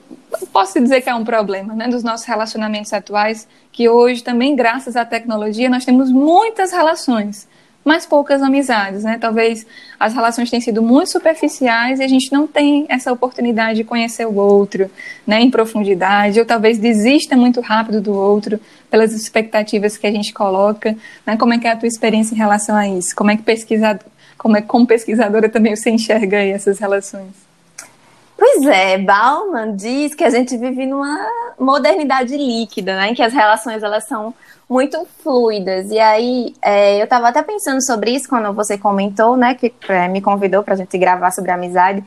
posso 0.52 0.78
dizer 0.78 1.00
que 1.00 1.08
é 1.08 1.14
um 1.14 1.24
problema, 1.24 1.74
né, 1.74 1.88
dos 1.88 2.02
nossos 2.02 2.26
relacionamentos 2.26 2.92
atuais, 2.92 3.48
que 3.70 3.88
hoje 3.88 4.22
também, 4.22 4.54
graças 4.54 4.94
à 4.94 5.04
tecnologia, 5.04 5.70
nós 5.70 5.86
temos 5.86 6.12
muitas 6.12 6.70
relações, 6.70 7.48
mas 7.84 8.06
poucas 8.06 8.42
amizades, 8.42 9.02
né? 9.02 9.18
Talvez 9.20 9.66
as 9.98 10.14
relações 10.14 10.48
tenham 10.50 10.60
sido 10.60 10.82
muito 10.82 11.10
superficiais 11.10 11.98
e 11.98 12.04
a 12.04 12.08
gente 12.08 12.30
não 12.30 12.46
tem 12.46 12.86
essa 12.88 13.10
oportunidade 13.12 13.78
de 13.78 13.84
conhecer 13.84 14.24
o 14.24 14.36
outro, 14.36 14.88
né, 15.26 15.40
em 15.40 15.50
profundidade, 15.50 16.38
ou 16.38 16.46
talvez 16.46 16.78
desista 16.78 17.36
muito 17.36 17.60
rápido 17.60 18.00
do 18.00 18.12
outro 18.12 18.60
pelas 18.88 19.12
expectativas 19.12 19.96
que 19.96 20.06
a 20.06 20.12
gente 20.12 20.32
coloca, 20.32 20.96
né? 21.26 21.36
Como 21.36 21.54
é 21.54 21.58
que 21.58 21.66
é 21.66 21.72
a 21.72 21.76
tua 21.76 21.88
experiência 21.88 22.34
em 22.34 22.38
relação 22.38 22.76
a 22.76 22.86
isso? 22.86 23.16
Como 23.16 23.30
é 23.30 23.36
que 23.36 23.42
pesquisador 23.42 24.11
como, 24.42 24.56
é, 24.56 24.60
como 24.60 24.84
pesquisadora 24.84 25.48
também 25.48 25.76
você 25.76 25.88
enxerga 25.88 26.38
aí 26.38 26.50
essas 26.50 26.80
relações? 26.80 27.30
Pois 28.36 28.66
é, 28.66 28.98
Bauman 28.98 29.76
diz 29.76 30.16
que 30.16 30.24
a 30.24 30.30
gente 30.30 30.56
vive 30.56 30.84
numa 30.84 31.16
modernidade 31.56 32.36
líquida, 32.36 32.96
né, 32.96 33.10
em 33.10 33.14
que 33.14 33.22
as 33.22 33.32
relações 33.32 33.84
elas 33.84 34.04
são 34.08 34.34
muito 34.68 35.06
fluidas. 35.22 35.92
E 35.92 35.98
aí, 36.00 36.56
é, 36.60 36.98
eu 36.98 37.04
estava 37.04 37.28
até 37.28 37.40
pensando 37.40 37.80
sobre 37.84 38.10
isso 38.10 38.28
quando 38.28 38.52
você 38.52 38.76
comentou, 38.76 39.36
né, 39.36 39.54
que 39.54 39.72
é, 39.88 40.08
me 40.08 40.20
convidou 40.20 40.64
para 40.64 40.74
a 40.74 40.76
gente 40.76 40.98
gravar 40.98 41.30
sobre 41.30 41.52
amizade, 41.52 42.02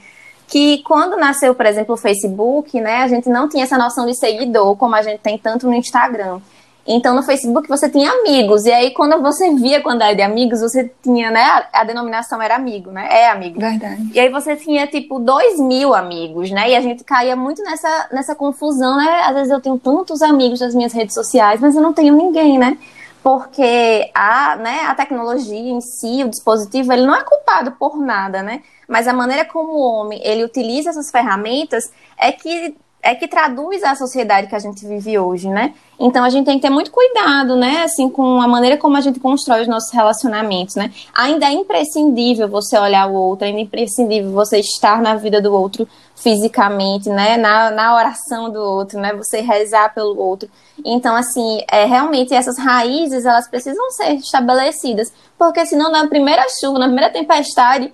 que 0.45 0.83
quando 0.83 1.15
nasceu, 1.15 1.55
por 1.55 1.65
exemplo, 1.65 1.95
o 1.95 1.97
Facebook, 1.97 2.81
né, 2.81 2.97
a 2.97 3.07
gente 3.07 3.29
não 3.29 3.47
tinha 3.47 3.63
essa 3.63 3.77
noção 3.77 4.05
de 4.05 4.13
seguidor 4.13 4.75
como 4.75 4.93
a 4.93 5.01
gente 5.01 5.21
tem 5.21 5.37
tanto 5.37 5.67
no 5.67 5.73
Instagram. 5.73 6.41
Então, 6.87 7.15
no 7.15 7.23
Facebook 7.23 7.67
você 7.67 7.89
tinha 7.89 8.11
amigos. 8.11 8.65
E 8.65 8.71
aí, 8.71 8.91
quando 8.91 9.19
você 9.19 9.53
via 9.55 9.81
quando 9.81 10.03
era 10.03 10.13
de 10.13 10.21
amigos, 10.21 10.61
você 10.61 10.91
tinha, 11.01 11.31
né? 11.31 11.65
A, 11.73 11.83
denominação 11.83 12.39
era 12.39 12.55
amigo, 12.55 12.91
né? 12.91 13.07
É 13.09 13.29
amigo. 13.29 13.59
Verdade. 13.59 14.07
E 14.13 14.19
aí 14.19 14.29
você 14.29 14.55
tinha, 14.55 14.85
tipo, 14.85 15.19
dois 15.19 15.59
mil 15.59 15.95
amigos, 15.95 16.51
né? 16.51 16.69
E 16.69 16.75
a 16.75 16.81
gente 16.81 17.03
caía 17.03 17.35
muito 17.35 17.63
nessa, 17.63 18.09
nessa 18.11 18.35
confusão, 18.35 18.97
né? 18.97 19.21
Às 19.25 19.33
vezes 19.33 19.51
eu 19.51 19.59
tenho 19.59 19.79
tantos 19.79 20.21
amigos 20.21 20.59
nas 20.59 20.75
minhas 20.75 20.93
redes 20.93 21.15
sociais, 21.15 21.59
mas 21.59 21.75
eu 21.75 21.81
não 21.81 21.91
tenho 21.91 22.15
ninguém, 22.15 22.59
né? 22.59 22.77
Porque 23.23 24.11
a, 24.13 24.55
né, 24.57 24.81
a 24.81 24.93
tecnologia 24.93 25.57
em 25.57 25.81
si, 25.81 26.23
o 26.23 26.29
dispositivo, 26.29 26.93
ele 26.93 27.07
não 27.07 27.15
é 27.15 27.23
culpado 27.23 27.71
por 27.71 27.97
nada, 27.97 28.43
né? 28.43 28.61
Mas 28.87 29.07
a 29.07 29.13
maneira 29.13 29.43
como 29.45 29.71
o 29.71 29.81
homem 29.81 30.21
ele 30.23 30.43
utiliza 30.43 30.91
essas 30.91 31.09
ferramentas 31.09 31.91
é 32.15 32.31
que 32.31 32.75
é 33.05 33.13
que 33.13 33.27
traduz 33.27 33.83
a 33.83 33.95
sociedade 33.95 34.47
que 34.47 34.55
a 34.55 34.59
gente 34.59 34.83
vive 34.85 35.17
hoje, 35.19 35.47
né? 35.47 35.75
Então 35.99 36.23
a 36.23 36.29
gente 36.29 36.45
tem 36.45 36.55
que 36.55 36.63
ter 36.63 36.71
muito 36.71 36.89
cuidado, 36.89 37.55
né? 37.55 37.83
Assim, 37.83 38.09
com 38.09 38.41
a 38.41 38.47
maneira 38.47 38.77
como 38.77 38.97
a 38.97 39.01
gente 39.01 39.19
constrói 39.19 39.61
os 39.61 39.67
nossos 39.67 39.93
relacionamentos, 39.93 40.75
né? 40.75 40.91
Ainda 41.13 41.45
é 41.45 41.51
imprescindível 41.51 42.49
você 42.49 42.75
olhar 42.79 43.07
o 43.07 43.13
outro, 43.13 43.45
ainda 43.45 43.59
é 43.59 43.61
imprescindível 43.61 44.31
você 44.31 44.57
estar 44.57 44.99
na 45.03 45.15
vida 45.15 45.39
do 45.39 45.53
outro 45.53 45.87
fisicamente, 46.15 47.07
né? 47.07 47.37
Na, 47.37 47.69
na 47.69 47.95
oração 47.95 48.49
do 48.49 48.59
outro, 48.59 48.99
né? 48.99 49.13
Você 49.13 49.39
rezar 49.39 49.93
pelo 49.93 50.17
outro. 50.19 50.49
Então, 50.83 51.15
assim, 51.15 51.61
é, 51.71 51.85
realmente 51.85 52.33
essas 52.33 52.57
raízes, 52.57 53.23
elas 53.23 53.47
precisam 53.47 53.91
ser 53.91 54.15
estabelecidas, 54.15 55.13
porque 55.37 55.63
senão 55.67 55.91
na 55.91 56.07
primeira 56.07 56.43
chuva, 56.59 56.79
na 56.79 56.87
primeira 56.87 57.11
tempestade, 57.11 57.93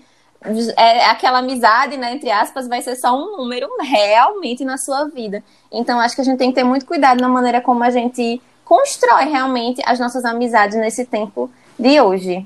é, 0.76 1.06
aquela 1.06 1.40
amizade, 1.40 1.98
né, 1.98 2.14
entre 2.14 2.32
aspas, 2.32 2.68
vai 2.68 2.82
ser 2.82 2.96
só 2.96 3.16
um 3.16 3.38
número 3.38 3.68
realmente 3.80 4.66
na 4.66 4.78
sua 4.78 5.06
vida. 5.06 5.44
Então, 5.72 6.00
acho 6.00 6.16
que 6.16 6.22
a 6.22 6.24
gente 6.24 6.38
tem 6.38 6.50
que 6.50 6.56
ter 6.56 6.64
muito 6.64 6.86
cuidado 6.86 7.22
na 7.22 7.30
maneira 7.30 7.62
como 7.62 7.84
a 7.84 7.92
gente 7.92 8.42
constrói 8.66 9.26
realmente 9.26 9.82
as 9.86 10.00
nossas 10.00 10.26
amizades 10.26 10.78
nesse 10.78 11.06
tempo 11.06 11.50
de 11.78 12.02
hoje. 12.02 12.46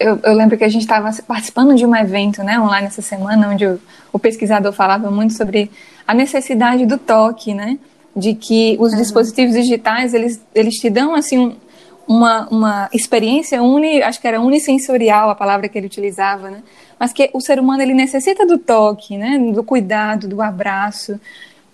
Eu, 0.00 0.18
eu 0.24 0.34
lembro 0.34 0.56
que 0.58 0.64
a 0.64 0.68
gente 0.68 0.82
estava 0.82 1.10
participando 1.22 1.74
de 1.76 1.86
um 1.86 1.94
evento 1.94 2.42
né, 2.42 2.58
online 2.58 2.88
essa 2.88 3.02
semana, 3.02 3.50
onde 3.50 3.64
o, 3.64 3.80
o, 4.12 4.18
pesquisador 4.18 4.72
falava 4.72 5.10
muito 5.10 5.34
sobre 5.34 5.70
a 6.06 6.12
necessidade 6.12 6.84
do 6.86 6.98
toque, 6.98 7.54
né? 7.54 7.78
De 8.16 8.34
que 8.34 8.76
os 8.80 8.92
uhum. 8.92 8.98
dispositivos 8.98 9.54
digitais, 9.54 10.12
eles, 10.12 10.40
eles 10.54 10.74
te 10.74 10.90
dão, 10.90 11.14
assim, 11.14 11.38
um, 11.38 11.56
uma, 12.06 12.48
uma 12.48 12.88
experiência 12.92 13.62
uni, 13.62 14.02
acho 14.02 14.20
que 14.20 14.28
era 14.28 14.40
unissensorial 14.40 15.30
a 15.30 15.34
palavra 15.34 15.68
que 15.68 15.78
ele 15.78 15.86
utilizava, 15.86 16.50
né? 16.50 16.62
Mas 16.98 17.12
que 17.12 17.30
o 17.32 17.40
ser 17.40 17.58
humano 17.58 17.82
ele 17.82 17.94
necessita 17.94 18.46
do 18.46 18.58
toque, 18.58 19.16
né? 19.16 19.38
Do 19.52 19.62
cuidado, 19.62 20.28
do 20.28 20.40
abraço. 20.40 21.18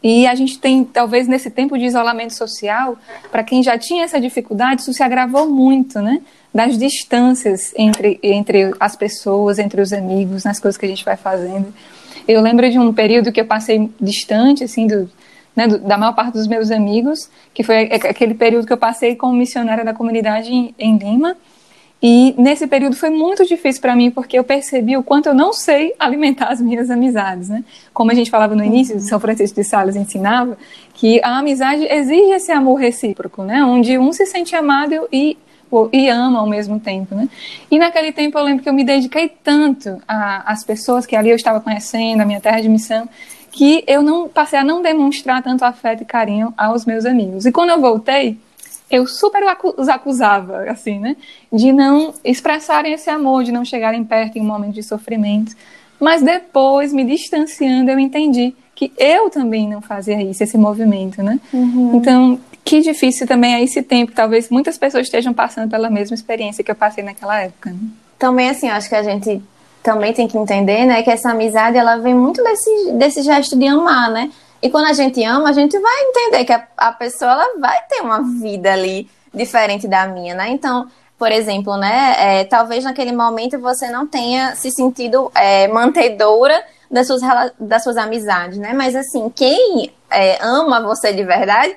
E 0.03 0.27
a 0.27 0.35
gente 0.35 0.59
tem, 0.59 0.85
talvez 0.85 1.27
nesse 1.27 1.51
tempo 1.51 1.77
de 1.77 1.85
isolamento 1.85 2.33
social, 2.33 2.97
para 3.31 3.43
quem 3.43 3.63
já 3.63 3.77
tinha 3.77 4.05
essa 4.05 4.21
dificuldade, 4.21 4.83
isso 4.83 4.93
se 4.93 5.03
agravou 5.03 5.49
muito, 5.49 6.01
né? 6.01 6.21
Das 6.55 6.79
distâncias 6.79 7.73
entre, 7.77 8.19
entre 8.23 8.73
as 8.79 8.97
pessoas, 8.97 9.59
entre 9.59 9.81
os 9.81 9.93
amigos, 9.93 10.45
nas 10.45 10.61
coisas 10.61 10.79
que 10.79 10.87
a 10.87 10.89
gente 10.89 11.05
vai 11.05 11.17
fazendo. 11.17 11.75
Eu 12.27 12.41
lembro 12.41 12.71
de 12.71 12.79
um 12.79 12.93
período 12.93 13.33
que 13.33 13.41
eu 13.41 13.47
passei 13.47 13.91
distante, 14.01 14.63
assim, 14.63 14.87
do, 14.87 15.11
né, 15.59 15.67
da 15.67 15.99
maior 15.99 16.13
parte 16.13 16.35
dos 16.35 16.47
meus 16.47 16.71
amigos, 16.71 17.29
que 17.53 17.65
foi 17.65 17.91
aquele 17.93 18.33
período 18.33 18.65
que 18.65 18.73
eu 18.73 18.77
passei 18.77 19.17
como 19.17 19.33
missionária 19.33 19.85
da 19.85 19.93
comunidade 19.93 20.55
em, 20.55 20.73
em 20.79 20.97
Lima. 20.97 21.37
E 22.01 22.33
nesse 22.39 22.69
período 22.69 22.95
foi 22.95 23.11
muito 23.11 23.45
difícil 23.45 23.83
para 23.83 23.97
mim, 23.97 24.09
porque 24.09 24.39
eu 24.39 24.45
percebi 24.45 24.97
o 24.97 25.03
quanto 25.03 25.31
eu 25.31 25.35
não 25.35 25.53
sei 25.53 25.93
alimentar 25.99 26.47
as 26.47 26.61
minhas 26.61 26.91
amizades, 26.91 27.49
né? 27.49 27.65
Como 27.93 28.13
a 28.13 28.15
gente 28.15 28.31
falava 28.31 28.55
no 28.55 28.63
início, 28.63 28.95
uhum. 28.95 29.01
São 29.01 29.19
Francisco 29.19 29.61
de 29.61 29.65
Sales 29.67 29.97
ensinava, 29.97 30.57
que 30.95 31.21
a 31.25 31.39
amizade 31.39 31.85
exige 31.91 32.31
esse 32.31 32.53
amor 32.53 32.77
recíproco, 32.77 33.43
né? 33.43 33.65
Onde 33.65 33.99
um 33.99 34.13
se 34.13 34.27
sente 34.27 34.55
amado 34.55 35.09
e, 35.13 35.37
e 35.93 36.09
ama 36.09 36.39
ao 36.39 36.47
mesmo 36.47 36.79
tempo, 36.79 37.17
né? 37.17 37.29
E 37.69 37.81
naquele 37.81 38.13
tempo 38.13 38.39
eu 38.39 38.45
lembro 38.45 38.63
que 38.63 38.69
eu 38.69 38.73
me 38.73 38.85
dediquei 38.85 39.29
tanto 39.29 40.01
às 40.07 40.63
pessoas 40.63 41.05
que 41.05 41.17
ali 41.17 41.31
eu 41.31 41.37
estava 41.37 41.61
conhecendo, 41.61 42.21
a 42.21 42.25
minha 42.25 42.41
terra 42.41 42.61
de 42.61 42.69
missão, 42.69 43.09
que 43.59 43.83
eu 43.89 44.03
não 44.03 44.29
passei 44.29 44.57
a 44.57 44.63
não 44.63 44.81
demonstrar 44.81 45.43
tanto 45.43 45.65
afeto 45.65 46.05
e 46.05 46.07
carinho 46.07 46.55
aos 46.57 46.87
meus 46.87 47.05
amigos. 47.05 47.45
E 47.45 47.51
quando 47.51 47.71
eu 47.71 47.81
voltei, 47.81 48.39
eu 48.89 49.05
super 49.05 49.43
os 49.77 49.89
acusava, 49.89 50.71
assim, 50.71 51.01
né? 51.01 51.17
De 51.53 51.73
não 51.73 52.15
expressarem 52.25 52.93
esse 52.93 53.11
amor, 53.11 53.43
de 53.43 53.51
não 53.51 53.65
chegarem 53.65 54.05
perto 54.05 54.39
em 54.39 54.43
um 54.43 54.45
momento 54.45 54.75
de 54.75 54.83
sofrimento. 54.85 55.57
Mas 55.99 56.23
depois, 56.23 56.93
me 56.93 57.03
distanciando, 57.03 57.91
eu 57.91 57.99
entendi 57.99 58.55
que 58.77 58.93
eu 58.97 59.29
também 59.29 59.69
não 59.69 59.83
fazia 59.83 60.23
isso, 60.23 60.41
esse 60.41 60.57
movimento, 60.57 61.21
né? 61.21 61.41
Uhum. 61.53 61.97
Então, 61.97 62.39
que 62.65 62.81
difícil 62.81 63.27
também 63.27 63.55
é 63.55 63.65
esse 63.65 63.83
tempo. 63.83 64.13
Talvez 64.13 64.51
muitas 64.51 64.79
pessoas 64.79 65.09
estejam 65.09 65.35
passando 65.35 65.69
pela 65.69 65.91
mesma 65.91 66.15
experiência 66.15 66.63
que 66.63 66.71
eu 66.71 66.77
passei 66.77 67.03
naquela 67.03 67.41
época. 67.41 67.71
Né? 67.71 67.79
Também, 68.17 68.51
assim, 68.51 68.69
acho 68.69 68.89
que 68.89 68.95
a 68.95 69.03
gente 69.03 69.43
também 69.89 70.13
tem 70.13 70.29
que 70.29 70.37
entender, 70.37 70.85
né, 70.85 71.03
que 71.03 71.11
essa 71.11 71.31
amizade, 71.31 71.79
ela 71.79 71.97
vem 71.97 72.15
muito 72.15 72.45
desse, 72.45 72.93
desse 72.93 73.23
gesto 73.23 73.59
de 73.59 73.67
amar, 73.67 74.11
né? 74.11 74.31
E 74.61 74.69
quando 74.69 74.85
a 74.85 74.93
gente 74.93 75.25
ama, 75.25 75.49
a 75.49 75.53
gente 75.53 75.79
vai 75.79 76.03
entender 76.03 76.45
que 76.45 76.53
a, 76.53 76.69
a 76.77 76.93
pessoa, 76.93 77.31
ela 77.33 77.59
vai 77.59 77.79
ter 77.89 78.03
uma 78.03 78.23
vida 78.23 78.71
ali 78.71 79.09
diferente 79.33 79.89
da 79.89 80.07
minha, 80.07 80.35
né? 80.35 80.51
Então, 80.51 80.89
por 81.19 81.33
exemplo, 81.33 81.79
né, 81.79 82.17
é, 82.19 82.45
talvez 82.45 82.85
naquele 82.85 83.13
momento 83.13 83.59
você 83.59 83.91
não 83.91 84.07
tenha 84.07 84.55
se 84.57 84.71
sentido 84.71 85.33
é, 85.35 85.69
mantedora 85.69 86.63
das 86.91 87.07
suas, 87.07 87.23
das 87.59 87.83
suas 87.83 87.97
amizades, 87.97 88.59
né? 88.59 88.75
Mas 88.75 88.95
assim, 88.95 89.31
quem 89.35 89.91
é, 90.11 90.37
ama 90.43 90.83
você 90.83 91.15
de 91.15 91.25
verdade 91.25 91.75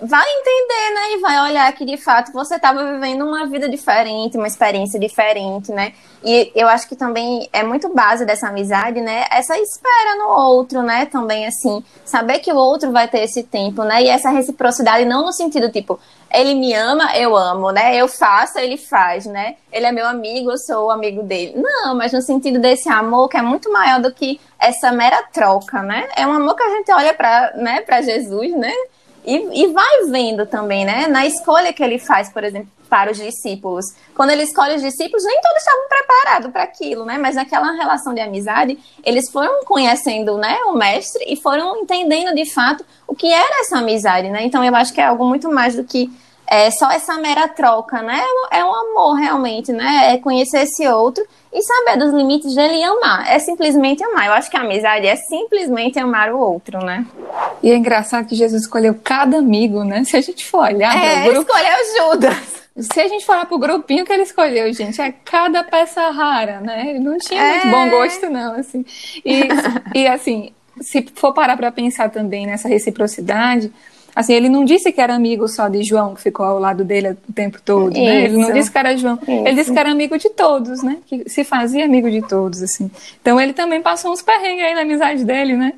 vai 0.00 0.24
entender, 0.24 0.94
né? 0.94 1.12
E 1.12 1.20
vai 1.20 1.50
olhar 1.50 1.72
que 1.72 1.84
de 1.84 1.96
fato 1.96 2.32
você 2.32 2.54
estava 2.54 2.92
vivendo 2.92 3.24
uma 3.24 3.46
vida 3.46 3.68
diferente, 3.68 4.36
uma 4.36 4.46
experiência 4.46 4.98
diferente, 4.98 5.72
né? 5.72 5.92
E 6.24 6.52
eu 6.54 6.68
acho 6.68 6.88
que 6.88 6.96
também 6.96 7.48
é 7.52 7.62
muito 7.62 7.92
base 7.92 8.24
dessa 8.24 8.48
amizade, 8.48 9.00
né? 9.00 9.24
Essa 9.30 9.58
espera 9.58 10.16
no 10.16 10.28
outro, 10.28 10.82
né? 10.82 11.06
Também 11.06 11.46
assim, 11.46 11.84
saber 12.04 12.38
que 12.38 12.52
o 12.52 12.56
outro 12.56 12.92
vai 12.92 13.08
ter 13.08 13.20
esse 13.20 13.42
tempo, 13.42 13.82
né? 13.82 14.02
E 14.02 14.08
essa 14.08 14.30
reciprocidade 14.30 15.04
não 15.04 15.26
no 15.26 15.32
sentido 15.32 15.70
tipo, 15.70 15.98
ele 16.32 16.54
me 16.54 16.74
ama, 16.74 17.16
eu 17.16 17.36
amo, 17.36 17.72
né? 17.72 17.96
Eu 17.96 18.06
faço, 18.06 18.58
ele 18.58 18.76
faz, 18.76 19.26
né? 19.26 19.56
Ele 19.72 19.86
é 19.86 19.92
meu 19.92 20.06
amigo, 20.06 20.50
eu 20.50 20.58
sou 20.58 20.86
o 20.86 20.90
amigo 20.90 21.22
dele. 21.24 21.54
Não, 21.56 21.96
mas 21.96 22.12
no 22.12 22.22
sentido 22.22 22.60
desse 22.60 22.88
amor 22.88 23.28
que 23.28 23.36
é 23.36 23.42
muito 23.42 23.72
maior 23.72 24.00
do 24.00 24.12
que 24.12 24.40
essa 24.60 24.92
mera 24.92 25.24
troca, 25.32 25.82
né? 25.82 26.08
É 26.16 26.26
um 26.26 26.32
amor 26.32 26.54
que 26.54 26.62
a 26.62 26.70
gente 26.70 26.92
olha 26.92 27.14
para, 27.14 27.52
né, 27.56 27.80
para 27.80 28.02
Jesus, 28.02 28.54
né? 28.56 28.72
E, 29.28 29.64
e 29.64 29.72
vai 29.74 30.06
vendo 30.10 30.46
também, 30.46 30.86
né? 30.86 31.06
Na 31.06 31.26
escolha 31.26 31.70
que 31.70 31.82
ele 31.82 31.98
faz, 31.98 32.32
por 32.32 32.42
exemplo, 32.42 32.70
para 32.88 33.12
os 33.12 33.18
discípulos. 33.18 33.84
Quando 34.14 34.30
ele 34.30 34.42
escolhe 34.42 34.76
os 34.76 34.80
discípulos, 34.80 35.22
nem 35.22 35.38
todos 35.42 35.58
estavam 35.58 35.86
preparados 35.86 36.50
para 36.50 36.62
aquilo, 36.62 37.04
né? 37.04 37.18
Mas 37.18 37.36
naquela 37.36 37.72
relação 37.72 38.14
de 38.14 38.20
amizade, 38.22 38.78
eles 39.04 39.30
foram 39.30 39.64
conhecendo, 39.66 40.38
né, 40.38 40.56
o 40.68 40.72
mestre 40.72 41.22
e 41.28 41.36
foram 41.36 41.76
entendendo 41.76 42.34
de 42.34 42.50
fato 42.50 42.82
o 43.06 43.14
que 43.14 43.30
era 43.30 43.60
essa 43.60 43.76
amizade, 43.76 44.30
né? 44.30 44.44
Então 44.44 44.64
eu 44.64 44.74
acho 44.74 44.94
que 44.94 45.00
é 45.00 45.04
algo 45.04 45.26
muito 45.26 45.50
mais 45.50 45.74
do 45.76 45.84
que 45.84 46.10
é, 46.50 46.70
só 46.70 46.90
essa 46.90 47.14
mera 47.18 47.46
troca, 47.46 48.00
né? 48.00 48.22
É 48.50 48.64
um 48.64 48.74
amor 48.74 49.14
realmente, 49.14 49.70
né? 49.70 50.14
É 50.14 50.18
conhecer 50.18 50.60
esse 50.62 50.88
outro 50.88 51.22
e 51.52 51.62
saber 51.62 51.98
dos 51.98 52.12
limites 52.12 52.54
dele 52.54 52.76
e 52.76 52.82
amar. 52.82 53.30
É 53.30 53.38
simplesmente 53.38 54.02
amar. 54.02 54.26
Eu 54.26 54.32
acho 54.32 54.50
que 54.50 54.56
a 54.56 54.60
amizade 54.60 55.06
é 55.06 55.14
simplesmente 55.16 55.98
amar 55.98 56.32
o 56.32 56.38
outro, 56.38 56.78
né? 56.78 57.06
E 57.62 57.70
é 57.70 57.76
engraçado 57.76 58.26
que 58.26 58.34
Jesus 58.34 58.62
escolheu 58.62 58.98
cada 59.04 59.38
amigo, 59.38 59.84
né? 59.84 60.04
Se 60.04 60.16
a 60.16 60.20
gente 60.22 60.46
for 60.46 60.60
olhar. 60.60 60.96
É, 60.96 61.24
grupo... 61.24 61.42
escolheu 61.42 61.76
Judas. 61.96 62.58
Se 62.78 63.00
a 63.00 63.08
gente 63.08 63.26
for 63.26 63.32
olhar 63.32 63.46
pro 63.46 63.58
grupinho 63.58 64.06
que 64.06 64.12
ele 64.12 64.22
escolheu, 64.22 64.72
gente, 64.72 65.02
é 65.02 65.12
cada 65.12 65.62
peça 65.64 66.10
rara, 66.10 66.60
né? 66.60 66.90
Ele 66.90 67.00
não 67.00 67.18
tinha 67.18 67.42
é... 67.42 67.64
muito 67.64 67.68
bom 67.68 67.90
gosto, 67.90 68.30
não, 68.30 68.54
assim. 68.54 68.86
E, 69.24 69.42
e 69.94 70.06
assim, 70.06 70.52
se 70.80 71.04
for 71.14 71.34
parar 71.34 71.56
para 71.56 71.72
pensar 71.72 72.08
também 72.08 72.46
nessa 72.46 72.68
reciprocidade, 72.68 73.72
Assim, 74.18 74.32
ele 74.32 74.48
não 74.48 74.64
disse 74.64 74.90
que 74.90 75.00
era 75.00 75.14
amigo 75.14 75.46
só 75.46 75.68
de 75.68 75.84
João, 75.84 76.12
que 76.12 76.20
ficou 76.20 76.44
ao 76.44 76.58
lado 76.58 76.82
dele 76.82 77.10
o 77.10 77.32
tempo 77.32 77.62
todo, 77.64 77.92
Isso. 77.92 78.00
né? 78.00 78.24
Ele 78.24 78.36
não 78.36 78.52
disse 78.52 78.68
que 78.68 78.76
era 78.76 78.96
João. 78.96 79.16
Isso. 79.22 79.30
Ele 79.30 79.54
disse 79.54 79.72
que 79.72 79.78
era 79.78 79.92
amigo 79.92 80.18
de 80.18 80.28
todos, 80.30 80.82
né? 80.82 80.96
Que 81.06 81.30
se 81.30 81.44
fazia 81.44 81.84
amigo 81.84 82.10
de 82.10 82.20
todos, 82.22 82.60
assim. 82.60 82.90
Então 83.22 83.40
ele 83.40 83.52
também 83.52 83.80
passou 83.80 84.10
uns 84.10 84.20
perrengues 84.20 84.64
aí 84.64 84.74
na 84.74 84.80
amizade 84.80 85.24
dele, 85.24 85.56
né? 85.56 85.74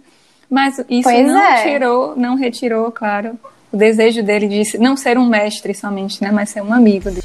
Mas 0.48 0.78
isso 0.88 1.02
pois 1.02 1.26
não 1.26 1.38
é. 1.38 1.62
tirou, 1.64 2.16
não 2.16 2.34
retirou, 2.34 2.90
claro, 2.90 3.38
o 3.70 3.76
desejo 3.76 4.22
dele 4.22 4.48
de 4.48 4.78
não 4.78 4.96
ser 4.96 5.18
um 5.18 5.26
mestre 5.26 5.74
somente, 5.74 6.22
né? 6.22 6.30
Mas 6.32 6.48
ser 6.48 6.62
um 6.62 6.72
amigo 6.72 7.10
dele. 7.10 7.22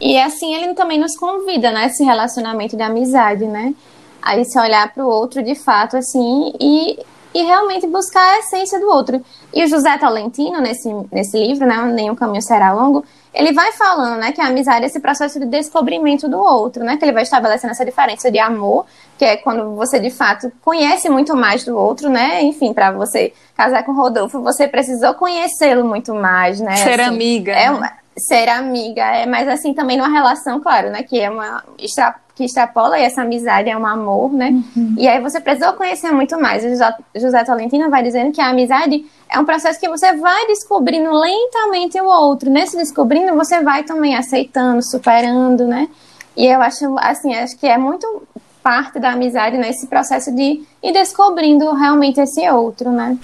E 0.00 0.18
assim 0.18 0.56
ele 0.56 0.74
também 0.74 0.98
nos 0.98 1.16
convida, 1.16 1.70
né? 1.70 1.86
Esse 1.86 2.02
relacionamento 2.02 2.76
de 2.76 2.82
amizade, 2.82 3.44
né? 3.44 3.72
Aí 4.20 4.44
se 4.44 4.58
olhar 4.58 4.92
para 4.92 5.06
o 5.06 5.08
outro 5.08 5.40
de 5.40 5.54
fato, 5.54 5.96
assim, 5.96 6.52
e 6.60 6.98
e 7.36 7.42
realmente 7.42 7.86
buscar 7.86 8.22
a 8.22 8.38
essência 8.38 8.80
do 8.80 8.86
outro. 8.86 9.22
E 9.52 9.62
o 9.62 9.68
José 9.68 9.98
Tolentino, 9.98 10.58
nesse, 10.58 10.90
nesse 11.12 11.36
livro, 11.36 11.66
né, 11.66 11.76
Nenhum 11.92 12.14
Caminho 12.14 12.40
Será 12.40 12.72
Longo, 12.72 13.04
ele 13.34 13.52
vai 13.52 13.72
falando, 13.72 14.18
né, 14.18 14.32
que 14.32 14.40
a 14.40 14.46
amizade 14.46 14.84
é 14.84 14.86
esse 14.86 14.98
processo 14.98 15.38
de 15.38 15.44
descobrimento 15.44 16.30
do 16.30 16.38
outro, 16.38 16.82
né, 16.82 16.96
que 16.96 17.04
ele 17.04 17.12
vai 17.12 17.24
estabelecendo 17.24 17.72
essa 17.72 17.84
diferença 17.84 18.30
de 18.30 18.38
amor, 18.38 18.86
que 19.18 19.24
é 19.26 19.36
quando 19.36 19.74
você 19.74 20.00
de 20.00 20.10
fato 20.10 20.50
conhece 20.64 21.10
muito 21.10 21.36
mais 21.36 21.62
do 21.62 21.76
outro, 21.76 22.08
né, 22.08 22.42
enfim, 22.42 22.72
para 22.72 22.90
você 22.90 23.34
casar 23.54 23.84
com 23.84 23.92
o 23.92 23.96
Rodolfo, 23.96 24.40
você 24.40 24.66
precisou 24.66 25.12
conhecê-lo 25.12 25.84
muito 25.84 26.14
mais, 26.14 26.58
né. 26.58 26.76
Ser 26.76 27.00
assim, 27.00 27.14
amiga. 27.14 27.52
É 27.52 27.70
uma, 27.70 27.92
ser 28.16 28.48
amiga, 28.48 29.02
é, 29.02 29.26
mas 29.26 29.46
assim 29.48 29.74
também 29.74 29.96
numa 29.96 30.08
relação, 30.08 30.60
claro, 30.60 30.90
né, 30.90 31.02
que 31.02 31.20
é 31.20 31.28
uma 31.28 31.62
extra, 31.78 32.14
que 32.34 32.44
extrapola 32.44 32.98
essa 32.98 33.22
amizade, 33.22 33.68
é 33.68 33.76
um 33.76 33.86
amor, 33.86 34.32
né? 34.32 34.50
Uhum. 34.76 34.94
E 34.98 35.08
aí 35.08 35.20
você 35.20 35.40
precisou 35.40 35.72
conhecer 35.72 36.12
muito 36.12 36.38
mais. 36.38 36.64
O 36.64 36.68
José, 36.68 36.94
José 37.16 37.44
Tolentino 37.44 37.88
vai 37.88 38.02
dizendo 38.02 38.30
que 38.30 38.40
a 38.40 38.48
amizade 38.48 39.06
é 39.28 39.38
um 39.38 39.44
processo 39.44 39.80
que 39.80 39.88
você 39.88 40.14
vai 40.14 40.46
descobrindo 40.46 41.10
lentamente 41.12 41.98
o 41.98 42.04
outro. 42.04 42.50
Nesse 42.50 42.76
descobrindo, 42.76 43.34
você 43.34 43.62
vai 43.62 43.84
também 43.84 44.14
aceitando, 44.14 44.82
superando, 44.82 45.66
né? 45.66 45.88
E 46.36 46.46
eu 46.46 46.60
acho, 46.60 46.94
assim, 46.98 47.34
acho 47.34 47.56
que 47.56 47.66
é 47.66 47.78
muito 47.78 48.22
parte 48.62 48.98
da 48.98 49.12
amizade 49.12 49.56
nesse 49.56 49.84
né? 49.84 49.88
processo 49.88 50.34
de 50.34 50.62
ir 50.82 50.92
descobrindo 50.92 51.72
realmente 51.72 52.20
esse 52.20 52.46
outro, 52.50 52.90
né? 52.90 53.16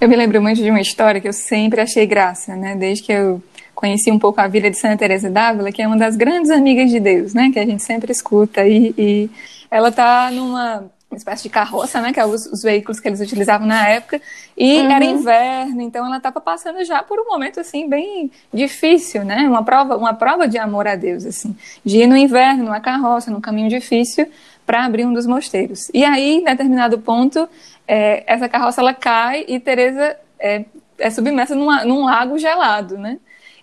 Eu 0.00 0.08
me 0.08 0.16
lembro 0.16 0.40
muito 0.40 0.62
de 0.62 0.70
uma 0.70 0.80
história 0.80 1.20
que 1.20 1.28
eu 1.28 1.32
sempre 1.32 1.80
achei 1.80 2.06
graça, 2.06 2.56
né? 2.56 2.74
Desde 2.74 3.04
que 3.04 3.12
eu 3.12 3.42
conheci 3.80 4.12
um 4.12 4.18
pouco 4.18 4.38
a 4.40 4.46
vida 4.46 4.70
de 4.70 4.76
Santa 4.76 4.98
Teresa 4.98 5.30
d'Ávila, 5.30 5.72
que 5.72 5.80
é 5.80 5.86
uma 5.86 5.96
das 5.96 6.14
grandes 6.14 6.50
amigas 6.50 6.90
de 6.90 7.00
Deus, 7.00 7.32
né? 7.32 7.50
Que 7.50 7.58
a 7.58 7.64
gente 7.64 7.82
sempre 7.82 8.12
escuta 8.12 8.66
e, 8.66 8.94
e 8.98 9.30
ela 9.70 9.88
está 9.88 10.30
numa 10.30 10.84
espécie 11.16 11.44
de 11.44 11.48
carroça, 11.48 12.00
né, 12.00 12.12
que 12.12 12.20
é 12.20 12.24
os, 12.24 12.46
os, 12.46 12.62
veículos 12.62 13.00
que 13.00 13.08
eles 13.08 13.20
utilizavam 13.20 13.66
na 13.66 13.88
época, 13.88 14.22
e 14.56 14.78
uhum. 14.78 14.90
era 14.92 15.04
inverno, 15.04 15.82
então 15.82 16.06
ela 16.06 16.18
estava 16.18 16.40
passando 16.40 16.84
já 16.84 17.02
por 17.02 17.18
um 17.18 17.24
momento 17.24 17.58
assim 17.58 17.88
bem 17.88 18.30
difícil, 18.54 19.24
né, 19.24 19.48
uma 19.48 19.64
prova, 19.64 19.96
uma 19.96 20.14
prova 20.14 20.46
de 20.46 20.56
amor 20.56 20.86
a 20.86 20.94
Deus, 20.94 21.26
assim, 21.26 21.56
de 21.84 21.98
ir 21.98 22.06
no 22.06 22.16
inverno, 22.16 22.62
numa 22.62 22.78
carroça, 22.78 23.28
num 23.28 23.40
caminho 23.40 23.68
difícil 23.68 24.30
para 24.64 24.84
abrir 24.84 25.04
um 25.04 25.12
dos 25.12 25.26
mosteiros. 25.26 25.90
E 25.92 26.04
aí, 26.04 26.36
em 26.36 26.44
determinado 26.44 26.96
ponto, 27.00 27.48
é, 27.88 28.22
essa 28.24 28.48
carroça 28.48 28.80
ela 28.80 28.94
cai 28.94 29.44
e 29.48 29.58
Teresa 29.58 30.16
é, 30.38 30.64
é 30.96 31.10
submersa 31.10 31.56
numa, 31.56 31.84
num 31.84 32.04
lago 32.04 32.38
gelado, 32.38 32.96
né? 32.96 33.18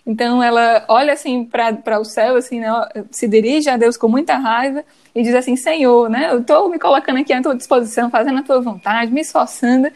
Então 0.07 0.41
ela 0.41 0.85
olha 0.87 1.11
assim 1.11 1.43
para 1.43 1.99
o 1.99 2.05
céu, 2.05 2.37
assim, 2.37 2.61
né, 2.61 2.69
se 3.11 3.27
dirige 3.27 3.69
a 3.69 3.75
Deus 3.75 3.97
com 3.97 4.07
muita 4.07 4.37
raiva 4.37 4.85
e 5.13 5.21
diz 5.21 5.35
assim: 5.35 5.57
Senhor, 5.57 6.09
né, 6.09 6.29
eu 6.31 6.39
estou 6.39 6.69
me 6.69 6.79
colocando 6.79 7.19
aqui 7.19 7.33
à 7.33 7.41
tua 7.41 7.53
disposição, 7.53 8.09
fazendo 8.09 8.39
a 8.39 8.43
tua 8.43 8.61
vontade, 8.61 9.11
me 9.11 9.19
esforçando. 9.19 9.89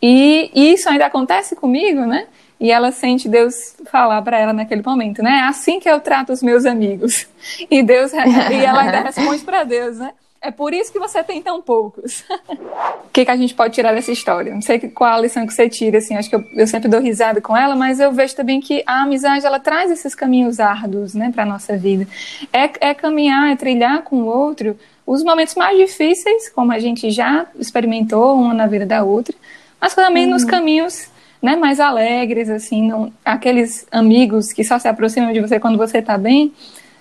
E, 0.00 0.50
e 0.54 0.72
isso 0.72 0.88
ainda 0.88 1.04
acontece 1.04 1.54
comigo, 1.54 2.06
né? 2.06 2.26
E 2.58 2.70
ela 2.70 2.90
sente 2.90 3.28
Deus 3.28 3.76
falar 3.90 4.22
para 4.22 4.38
ela 4.38 4.54
naquele 4.54 4.82
momento, 4.82 5.22
né? 5.22 5.40
É 5.40 5.48
assim 5.48 5.78
que 5.78 5.88
eu 5.88 6.00
trato 6.00 6.32
os 6.32 6.42
meus 6.42 6.64
amigos. 6.64 7.26
E 7.70 7.82
Deus 7.82 8.12
e 8.12 8.16
ela 8.64 8.80
ainda 8.80 9.00
responde 9.12 9.42
para 9.42 9.64
Deus, 9.64 9.98
né? 9.98 10.12
É 10.42 10.50
por 10.50 10.72
isso 10.72 10.90
que 10.90 10.98
você 10.98 11.22
tem 11.22 11.42
tão 11.42 11.60
poucos. 11.60 12.24
o 12.48 13.10
que, 13.12 13.26
que 13.26 13.30
a 13.30 13.36
gente 13.36 13.54
pode 13.54 13.74
tirar 13.74 13.92
dessa 13.92 14.10
história? 14.10 14.54
Não 14.54 14.62
sei 14.62 14.78
qual 14.78 15.12
a 15.12 15.20
lição 15.20 15.46
que 15.46 15.52
você 15.52 15.68
tira, 15.68 15.98
assim, 15.98 16.16
acho 16.16 16.30
que 16.30 16.36
eu, 16.36 16.42
eu, 16.54 16.66
sempre 16.66 16.88
dou 16.88 16.98
risada 16.98 17.42
com 17.42 17.54
ela, 17.54 17.76
mas 17.76 18.00
eu 18.00 18.10
vejo 18.10 18.34
também 18.34 18.58
que 18.58 18.82
a 18.86 19.02
amizade, 19.02 19.44
ela 19.44 19.60
traz 19.60 19.90
esses 19.90 20.14
caminhos 20.14 20.58
árduos, 20.58 21.14
né, 21.14 21.30
para 21.34 21.44
nossa 21.44 21.76
vida. 21.76 22.08
É, 22.52 22.88
é 22.88 22.94
caminhar, 22.94 23.52
é 23.52 23.56
trilhar 23.56 24.02
com 24.02 24.22
o 24.22 24.26
outro 24.26 24.78
os 25.06 25.24
momentos 25.24 25.56
mais 25.56 25.76
difíceis, 25.76 26.48
como 26.48 26.72
a 26.72 26.78
gente 26.78 27.10
já 27.10 27.46
experimentou, 27.58 28.36
uma 28.36 28.54
na 28.54 28.66
vida 28.66 28.86
da 28.86 29.02
outra, 29.02 29.34
mas 29.80 29.94
também 29.94 30.24
uhum. 30.24 30.30
nos 30.30 30.44
caminhos 30.44 31.08
né, 31.42 31.56
mais 31.56 31.80
alegres, 31.80 32.48
assim, 32.48 32.88
não, 32.88 33.12
aqueles 33.24 33.86
amigos 33.90 34.52
que 34.52 34.62
só 34.62 34.78
se 34.78 34.86
aproximam 34.86 35.32
de 35.32 35.40
você 35.40 35.58
quando 35.58 35.76
você 35.76 35.98
está 35.98 36.16
bem, 36.16 36.52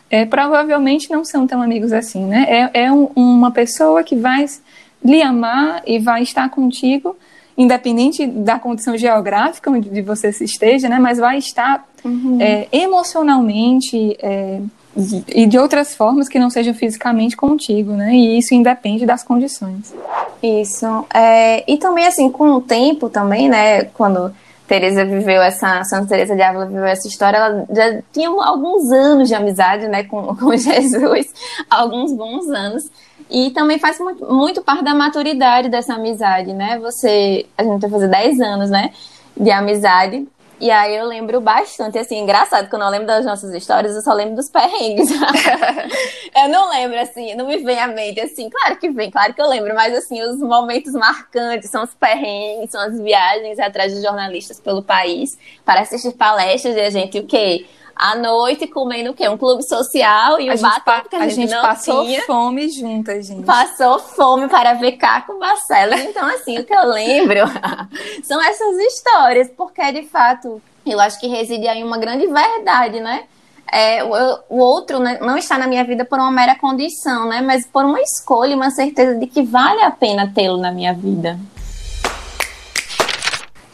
é, 0.09 0.25
provavelmente 0.25 1.11
não 1.11 1.23
são 1.23 1.45
tão 1.45 1.61
amigos 1.61 1.93
assim, 1.93 2.25
né? 2.25 2.45
É, 2.73 2.85
é 2.85 2.91
um, 2.91 3.09
uma 3.15 3.51
pessoa 3.51 4.03
que 4.03 4.15
vai 4.15 4.45
lhe 5.03 5.21
amar 5.21 5.81
e 5.85 5.99
vai 5.99 6.23
estar 6.23 6.49
contigo, 6.49 7.15
independente 7.57 8.25
da 8.25 8.57
condição 8.57 8.97
geográfica 8.97 9.69
onde 9.69 10.01
você 10.01 10.31
se 10.31 10.43
esteja, 10.43 10.89
né? 10.89 10.99
Mas 10.99 11.17
vai 11.17 11.37
estar 11.37 11.85
uhum. 12.03 12.37
é, 12.41 12.67
emocionalmente 12.71 14.17
é, 14.21 14.59
e 15.27 15.45
de 15.45 15.57
outras 15.57 15.95
formas 15.95 16.27
que 16.27 16.39
não 16.39 16.49
sejam 16.49 16.73
fisicamente 16.73 17.37
contigo, 17.37 17.91
né? 17.93 18.13
E 18.13 18.37
isso 18.37 18.53
independe 18.53 19.05
das 19.05 19.23
condições. 19.23 19.93
Isso. 20.41 21.05
É, 21.13 21.63
e 21.71 21.77
também, 21.77 22.05
assim, 22.05 22.29
com 22.29 22.51
o 22.51 22.61
tempo 22.61 23.09
também, 23.09 23.47
né? 23.47 23.83
Quando 23.85 24.33
Teresa 24.69 25.03
viveu 25.03 25.41
essa, 25.41 25.83
Santa 25.83 26.07
Teresa 26.07 26.35
de 26.35 26.41
Ávila 26.43 26.67
viveu 26.67 26.85
essa 26.85 27.07
história, 27.07 27.37
ela 27.37 27.65
já 27.71 28.01
tinha 28.13 28.29
alguns 28.29 28.91
anos 28.91 29.27
de 29.27 29.33
amizade, 29.33 29.87
né, 29.87 30.03
com, 30.03 30.33
com 30.37 30.55
Jesus, 30.55 31.33
alguns 31.69 32.13
bons 32.13 32.47
anos. 32.49 32.83
E 33.29 33.49
também 33.51 33.79
faz 33.79 33.99
muito, 33.99 34.25
muito 34.31 34.61
parte 34.63 34.83
da 34.83 34.93
maturidade 34.93 35.69
dessa 35.69 35.95
amizade, 35.95 36.53
né? 36.53 36.79
Você, 36.79 37.45
a 37.57 37.63
gente 37.63 37.81
vai 37.81 37.89
fazer 37.89 38.07
10 38.07 38.39
anos, 38.39 38.69
né? 38.71 38.91
De 39.37 39.51
amizade. 39.51 40.27
E 40.59 40.69
aí 40.69 40.95
eu 40.95 41.05
lembro 41.05 41.39
bastante, 41.39 41.97
assim, 41.97 42.19
engraçado, 42.19 42.69
quando 42.69 42.81
eu 42.81 42.89
lembro 42.89 43.07
das 43.07 43.25
nossas 43.25 43.53
histórias, 43.53 43.95
eu 43.95 44.01
só 44.01 44.13
lembro 44.13 44.35
dos 44.35 44.49
perrengues. 44.49 45.09
eu 46.35 46.49
não 46.49 46.69
lembro, 46.69 46.99
assim, 46.99 47.33
não 47.35 47.47
me 47.47 47.57
vem 47.57 47.79
à 47.79 47.87
mente, 47.87 48.19
assim, 48.19 48.49
claro 48.49 48.77
que 48.77 48.89
vem, 48.89 49.09
claro 49.09 49.33
que 49.33 49.41
eu 49.41 49.47
lembro, 49.47 49.73
mas, 49.73 49.95
assim, 49.97 50.21
os 50.21 50.37
momentos 50.37 50.91
marcantes 50.91 51.69
são 51.69 51.83
os 51.83 51.93
perrengues, 51.93 52.71
são 52.71 52.81
as 52.81 52.99
viagens 52.99 53.57
atrás 53.57 53.95
de 53.95 54.01
jornalistas 54.01 54.59
pelo 54.59 54.83
país 54.83 55.37
para 55.63 55.79
assistir 55.79 56.11
palestras 56.11 56.75
e 56.75 56.81
a 56.81 56.89
gente, 56.89 57.19
o 57.19 57.25
quê? 57.25 57.65
À 57.99 58.15
noite 58.15 58.65
comendo 58.65 59.11
o 59.11 59.13
quê? 59.13 59.27
Um 59.27 59.37
clube 59.37 59.61
social 59.61 60.39
e 60.39 60.49
o 60.49 60.57
batom, 60.57 61.01
porque 61.01 61.17
a, 61.17 61.27
gente, 61.27 61.51
não 61.51 61.61
passou 61.61 62.05
tinha. 62.05 62.21
fome 62.21 62.69
juntas, 62.69 63.25
gente. 63.25 63.43
Passou 63.43 63.99
fome 63.99 64.47
para 64.47 64.73
ver 64.75 64.93
Caco 64.93 65.37
Barcelos. 65.37 65.99
Então, 65.99 66.25
assim, 66.25 66.57
o 66.57 66.63
que 66.63 66.73
eu 66.73 66.87
lembro 66.87 67.41
são 68.23 68.41
essas 68.41 68.77
histórias, 68.77 69.49
porque 69.49 69.91
de 69.91 70.03
fato 70.03 70.61
eu 70.85 70.97
acho 70.99 71.19
que 71.19 71.27
reside 71.27 71.67
aí 71.67 71.83
uma 71.83 71.97
grande 71.97 72.25
verdade, 72.25 73.01
né? 73.01 73.25
É, 73.71 74.03
o, 74.03 74.39
o, 74.49 74.57
outro 74.59 74.97
né, 74.97 75.19
não 75.21 75.37
está 75.37 75.57
na 75.57 75.67
minha 75.67 75.83
vida 75.83 76.03
por 76.03 76.17
uma 76.17 76.31
mera 76.31 76.55
condição, 76.55 77.27
né? 77.27 77.41
Mas 77.41 77.67
por 77.67 77.83
uma 77.83 78.01
escolha, 78.01 78.55
uma 78.55 78.71
certeza 78.71 79.15
de 79.15 79.27
que 79.27 79.43
vale 79.43 79.81
a 79.81 79.91
pena 79.91 80.31
tê-lo 80.33 80.57
na 80.57 80.71
minha 80.71 80.93
vida. 80.93 81.37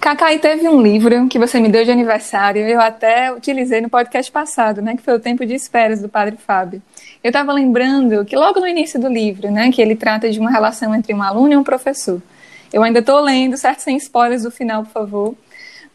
Cacai, 0.06 0.38
teve 0.38 0.70
um 0.70 0.84
livro 0.84 1.28
que 1.28 1.40
você 1.40 1.60
me 1.60 1.68
deu 1.68 1.84
de 1.84 1.90
aniversário, 1.90 2.62
eu 2.68 2.80
até 2.80 3.34
utilizei 3.34 3.82
no 3.82 3.90
podcast 3.90 4.32
passado, 4.32 4.80
né, 4.80 4.96
que 4.96 5.02
foi 5.02 5.16
o 5.16 5.20
Tempo 5.20 5.44
de 5.44 5.56
Esperas, 5.56 6.00
do 6.00 6.08
Padre 6.08 6.38
Fábio. 6.38 6.80
Eu 7.24 7.30
estava 7.30 7.52
lembrando 7.52 8.24
que 8.24 8.36
logo 8.36 8.60
no 8.60 8.68
início 8.68 9.00
do 9.00 9.08
livro, 9.08 9.50
né, 9.50 9.72
que 9.72 9.82
ele 9.82 9.96
trata 9.96 10.30
de 10.30 10.40
uma 10.40 10.52
relação 10.52 10.94
entre 10.94 11.12
um 11.12 11.24
aluno 11.24 11.54
e 11.54 11.58
um 11.58 11.64
professor. 11.64 12.22
Eu 12.72 12.84
ainda 12.84 13.00
estou 13.00 13.20
lendo, 13.20 13.58
certo? 13.58 13.80
Sem 13.80 13.98
spoilers 13.98 14.44
do 14.44 14.52
final, 14.52 14.84
por 14.84 14.92
favor. 14.92 15.36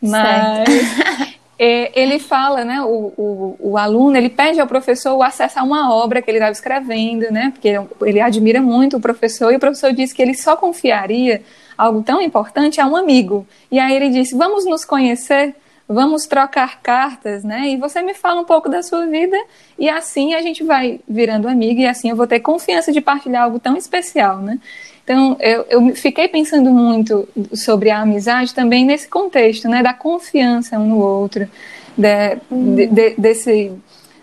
Mas 0.02 0.68
é, 1.56 1.92
ele 1.94 2.18
fala, 2.18 2.64
né, 2.64 2.82
o, 2.82 3.12
o, 3.16 3.56
o, 3.60 3.78
aluno, 3.78 4.16
ele 4.16 4.28
pede 4.28 4.60
ao 4.60 4.66
professor 4.66 5.14
o 5.14 5.22
acesso 5.22 5.60
a 5.60 5.62
uma 5.62 5.94
obra 5.94 6.20
que 6.20 6.28
ele 6.28 6.38
estava 6.38 6.50
escrevendo, 6.50 7.30
né, 7.30 7.52
porque 7.52 7.78
ele 8.04 8.20
admira 8.20 8.60
muito 8.60 8.96
o 8.96 9.00
professor, 9.00 9.52
e 9.52 9.56
o 9.56 9.60
professor 9.60 9.92
disse 9.92 10.12
que 10.12 10.20
ele 10.20 10.34
só 10.34 10.56
confiaria 10.56 11.42
algo 11.80 12.02
tão 12.02 12.20
importante 12.20 12.78
a 12.78 12.86
um 12.86 12.94
amigo. 12.94 13.46
E 13.72 13.78
aí 13.78 13.94
ele 13.96 14.10
disse: 14.10 14.36
Vamos 14.36 14.66
nos 14.66 14.84
conhecer, 14.84 15.54
vamos 15.88 16.26
trocar 16.26 16.80
cartas, 16.82 17.42
né? 17.42 17.70
E 17.70 17.76
você 17.78 18.02
me 18.02 18.12
fala 18.12 18.42
um 18.42 18.44
pouco 18.44 18.68
da 18.68 18.82
sua 18.82 19.06
vida, 19.06 19.36
e 19.78 19.88
assim 19.88 20.34
a 20.34 20.42
gente 20.42 20.62
vai 20.62 21.00
virando 21.08 21.48
amigo, 21.48 21.80
e 21.80 21.86
assim 21.86 22.10
eu 22.10 22.16
vou 22.16 22.26
ter 22.26 22.40
confiança 22.40 22.92
de 22.92 23.00
partilhar 23.00 23.44
algo 23.44 23.58
tão 23.58 23.76
especial, 23.76 24.38
né? 24.38 24.58
Então, 25.02 25.36
eu, 25.40 25.66
eu 25.68 25.96
fiquei 25.96 26.28
pensando 26.28 26.70
muito 26.70 27.26
sobre 27.54 27.90
a 27.90 28.00
amizade 28.00 28.54
também 28.54 28.84
nesse 28.84 29.08
contexto, 29.08 29.66
né? 29.68 29.82
Da 29.82 29.94
confiança 29.94 30.78
um 30.78 30.88
no 30.88 30.98
outro, 30.98 31.48
de, 31.96 32.36
de, 32.50 32.86
de, 32.86 33.14
desse 33.16 33.72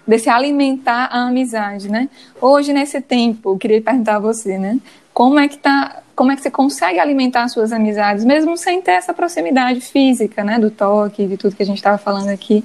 desse 0.08 0.30
alimentar 0.30 1.10
a 1.12 1.28
amizade, 1.28 1.90
né? 1.90 2.08
Hoje 2.40 2.72
nesse 2.72 3.02
tempo, 3.02 3.52
eu 3.52 3.58
queria 3.58 3.82
perguntar 3.82 4.16
a 4.16 4.20
você, 4.20 4.58
né? 4.58 4.80
Como 5.18 5.40
é 5.40 5.48
que 5.48 5.58
tá 5.58 6.04
como 6.16 6.32
é 6.32 6.36
que 6.36 6.44
você 6.44 6.52
consegue 6.52 7.00
alimentar 7.00 7.48
suas 7.48 7.72
amizades, 7.72 8.24
mesmo 8.24 8.56
sem 8.56 8.80
ter 8.84 8.92
essa 8.92 9.16
proximidade 9.16 9.82
física, 9.82 10.44
né, 10.44 10.60
do 10.60 10.70
toque, 10.70 11.26
de 11.26 11.38
tudo 11.38 11.56
que 11.56 11.64
a 11.64 11.66
gente 11.66 11.78
estava 11.78 11.98
falando 11.98 12.30
aqui, 12.30 12.64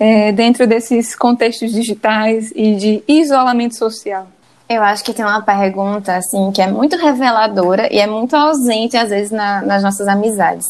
é, 0.00 0.32
dentro 0.32 0.66
desses 0.66 1.14
contextos 1.14 1.70
digitais 1.70 2.52
e 2.56 2.74
de 2.74 3.04
isolamento 3.06 3.76
social? 3.76 4.26
Eu 4.68 4.82
acho 4.82 5.04
que 5.04 5.12
tem 5.12 5.24
uma 5.24 5.42
pergunta 5.42 6.16
assim 6.16 6.50
que 6.50 6.60
é 6.60 6.66
muito 6.66 6.96
reveladora 6.96 7.92
e 7.92 8.00
é 8.00 8.06
muito 8.08 8.34
ausente 8.34 8.96
às 8.96 9.10
vezes 9.10 9.30
na, 9.30 9.62
nas 9.62 9.84
nossas 9.84 10.08
amizades, 10.08 10.66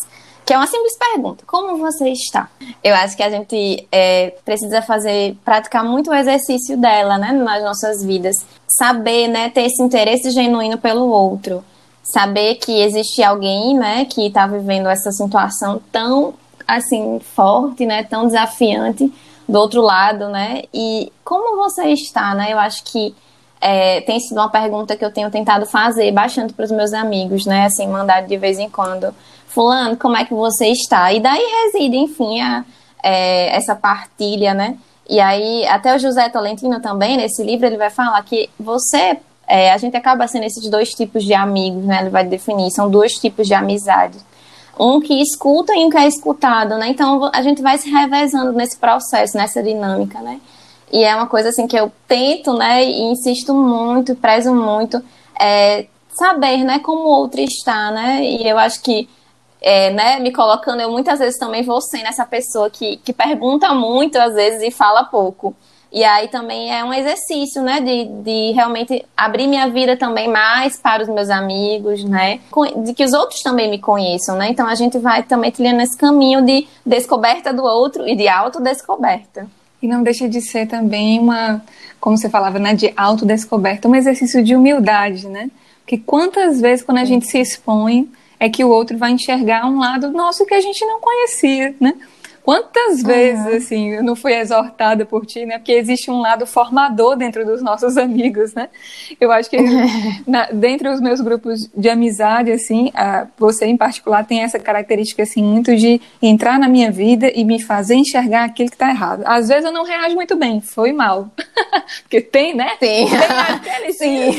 que 0.52 0.54
é 0.54 0.58
uma 0.58 0.66
simples 0.66 0.98
pergunta: 0.98 1.44
como 1.46 1.78
você 1.78 2.10
está? 2.10 2.50
Eu 2.84 2.94
acho 2.94 3.16
que 3.16 3.22
a 3.22 3.30
gente 3.30 3.88
é, 3.90 4.34
precisa 4.44 4.82
fazer, 4.82 5.34
praticar 5.42 5.82
muito 5.82 6.10
o 6.10 6.14
exercício 6.14 6.76
dela, 6.76 7.16
né, 7.16 7.32
nas 7.32 7.62
nossas 7.62 8.04
vidas, 8.04 8.36
saber, 8.68 9.28
né, 9.28 9.48
ter 9.48 9.62
esse 9.62 9.82
interesse 9.82 10.30
genuíno 10.30 10.76
pelo 10.76 11.08
outro 11.08 11.64
saber 12.04 12.56
que 12.56 12.82
existe 12.82 13.22
alguém, 13.22 13.78
né, 13.78 14.04
que 14.04 14.26
está 14.26 14.44
vivendo 14.46 14.88
essa 14.88 15.12
situação 15.12 15.80
tão 15.92 16.34
assim 16.66 17.20
forte, 17.20 17.86
né, 17.86 18.02
tão 18.02 18.26
desafiante 18.26 19.10
do 19.48 19.58
outro 19.58 19.80
lado, 19.80 20.28
né? 20.28 20.64
E 20.74 21.10
como 21.24 21.56
você 21.56 21.86
está, 21.88 22.34
né? 22.34 22.52
Eu 22.52 22.58
acho 22.58 22.84
que 22.84 23.14
é, 23.58 24.02
tem 24.02 24.20
sido 24.20 24.36
uma 24.36 24.50
pergunta 24.50 24.96
que 24.96 25.04
eu 25.04 25.12
tenho 25.12 25.30
tentado 25.30 25.64
fazer 25.64 26.10
bastante 26.12 26.52
para 26.52 26.64
os 26.64 26.70
meus 26.70 26.92
amigos, 26.92 27.46
né? 27.46 27.66
Assim, 27.66 27.86
mandar 27.86 28.20
de 28.22 28.36
vez 28.36 28.58
em 28.58 28.68
quando, 28.68 29.14
fulano, 29.52 29.96
como 29.96 30.16
é 30.16 30.24
que 30.24 30.34
você 30.34 30.68
está? 30.68 31.12
E 31.12 31.20
daí 31.20 31.42
reside, 31.64 31.96
enfim, 31.96 32.40
a, 32.40 32.64
é, 33.02 33.54
essa 33.56 33.74
partilha, 33.74 34.54
né? 34.54 34.76
E 35.08 35.20
aí, 35.20 35.66
até 35.66 35.94
o 35.94 35.98
José 35.98 36.28
Tolentino 36.28 36.80
também, 36.80 37.16
nesse 37.16 37.42
livro, 37.42 37.66
ele 37.66 37.76
vai 37.76 37.90
falar 37.90 38.22
que 38.22 38.48
você 38.58 39.18
é, 39.46 39.72
a 39.72 39.76
gente 39.76 39.96
acaba 39.96 40.26
sendo 40.26 40.44
esses 40.44 40.68
dois 40.70 40.90
tipos 40.90 41.24
de 41.24 41.34
amigos, 41.34 41.84
né? 41.84 42.00
Ele 42.00 42.10
vai 42.10 42.24
definir, 42.24 42.70
são 42.70 42.90
dois 42.90 43.12
tipos 43.12 43.46
de 43.46 43.54
amizade. 43.54 44.18
Um 44.78 45.00
que 45.00 45.20
escuta 45.20 45.74
e 45.74 45.84
um 45.84 45.90
que 45.90 45.98
é 45.98 46.06
escutado, 46.06 46.76
né? 46.78 46.88
Então 46.88 47.30
a 47.32 47.42
gente 47.42 47.60
vai 47.60 47.76
se 47.76 47.90
revezando 47.90 48.52
nesse 48.52 48.78
processo, 48.78 49.36
nessa 49.36 49.62
dinâmica, 49.62 50.20
né? 50.20 50.40
E 50.90 51.04
é 51.04 51.14
uma 51.14 51.26
coisa 51.26 51.50
assim 51.50 51.66
que 51.66 51.76
eu 51.76 51.92
tento, 52.06 52.54
né? 52.54 52.84
E 52.84 53.02
insisto 53.02 53.52
muito, 53.52 54.14
prezo 54.14 54.54
muito, 54.54 55.02
é, 55.38 55.86
saber, 56.14 56.64
né? 56.64 56.78
Como 56.78 57.02
o 57.02 57.10
outro 57.10 57.40
está, 57.40 57.90
né? 57.90 58.24
E 58.24 58.48
eu 58.48 58.58
acho 58.58 58.82
que 58.82 59.08
é, 59.62 59.90
né, 59.90 60.18
me 60.18 60.32
colocando, 60.32 60.80
eu 60.80 60.90
muitas 60.90 61.20
vezes 61.20 61.38
também 61.38 61.62
vou 61.62 61.80
sendo 61.80 62.06
essa 62.06 62.26
pessoa 62.26 62.68
que, 62.68 62.96
que 62.96 63.12
pergunta 63.12 63.72
muito 63.72 64.18
às 64.18 64.34
vezes 64.34 64.60
e 64.62 64.70
fala 64.70 65.04
pouco. 65.04 65.54
E 65.92 66.02
aí 66.04 66.28
também 66.28 66.74
é 66.74 66.82
um 66.82 66.92
exercício, 66.92 67.62
né, 67.62 67.78
de, 67.80 68.06
de 68.22 68.52
realmente 68.52 69.04
abrir 69.14 69.46
minha 69.46 69.68
vida 69.68 69.94
também 69.94 70.26
mais 70.26 70.78
para 70.78 71.02
os 71.02 71.08
meus 71.08 71.28
amigos, 71.28 72.02
né, 72.02 72.40
de 72.82 72.94
que 72.94 73.04
os 73.04 73.12
outros 73.12 73.40
também 73.40 73.70
me 73.70 73.78
conheçam, 73.78 74.36
né. 74.36 74.48
Então 74.48 74.66
a 74.66 74.74
gente 74.74 74.98
vai 74.98 75.22
também 75.22 75.52
trilhando 75.52 75.82
esse 75.82 75.96
caminho 75.96 76.42
de 76.42 76.66
descoberta 76.84 77.52
do 77.52 77.62
outro 77.62 78.08
e 78.08 78.16
de 78.16 78.26
autodescoberta. 78.26 79.46
E 79.82 79.86
não 79.86 80.02
deixa 80.02 80.28
de 80.28 80.40
ser 80.40 80.66
também 80.66 81.20
uma, 81.20 81.62
como 82.00 82.16
você 82.16 82.30
falava, 82.30 82.58
né, 82.58 82.74
de 82.74 82.92
autodescoberta, 82.96 83.86
um 83.86 83.94
exercício 83.94 84.42
de 84.42 84.56
humildade, 84.56 85.28
né? 85.28 85.50
Porque 85.80 85.98
quantas 85.98 86.60
vezes 86.60 86.84
quando 86.84 86.98
a 86.98 87.04
gente 87.04 87.26
se 87.26 87.38
expõe 87.38 88.08
é 88.42 88.50
que 88.50 88.64
o 88.64 88.68
outro 88.68 88.98
vai 88.98 89.12
enxergar 89.12 89.64
um 89.66 89.78
lado 89.78 90.10
nosso 90.10 90.44
que 90.44 90.52
a 90.52 90.60
gente 90.60 90.84
não 90.84 91.00
conhecia, 91.00 91.76
né? 91.80 91.94
Quantas 92.42 93.00
vezes, 93.00 93.46
uhum. 93.46 93.56
assim, 93.56 93.88
eu 93.90 94.02
não 94.02 94.16
fui 94.16 94.34
exortada 94.34 95.06
por 95.06 95.24
ti, 95.24 95.46
né? 95.46 95.58
Porque 95.58 95.70
existe 95.70 96.10
um 96.10 96.20
lado 96.20 96.44
formador 96.44 97.14
dentro 97.14 97.46
dos 97.46 97.62
nossos 97.62 97.94
amigos, 98.02 98.52
né? 98.52 98.68
Eu 99.20 99.30
acho 99.30 99.48
que 99.48 99.56
na, 100.26 100.46
dentre 100.50 100.88
os 100.88 101.00
meus 101.00 101.20
grupos 101.20 101.70
de 101.72 101.88
amizade, 101.88 102.50
assim, 102.50 102.90
a, 102.96 103.28
você 103.38 103.66
em 103.66 103.76
particular 103.76 104.26
tem 104.26 104.42
essa 104.42 104.58
característica, 104.58 105.22
assim, 105.22 105.40
muito 105.40 105.76
de 105.76 106.00
entrar 106.20 106.58
na 106.58 106.66
minha 106.66 106.90
vida 106.90 107.30
e 107.32 107.44
me 107.44 107.62
fazer 107.62 107.94
enxergar 107.94 108.42
aquilo 108.42 108.70
que 108.70 108.74
está 108.74 108.90
errado. 108.90 109.22
Às 109.24 109.46
vezes 109.46 109.64
eu 109.64 109.72
não 109.72 109.84
reajo 109.84 110.16
muito 110.16 110.34
bem, 110.34 110.60
foi 110.60 110.92
mal. 110.92 111.30
Porque 112.02 112.20
tem, 112.20 112.56
né? 112.56 112.70
Sim. 112.70 112.78
Tem 112.80 113.06
aquele, 113.06 113.92
Sim 113.92 114.36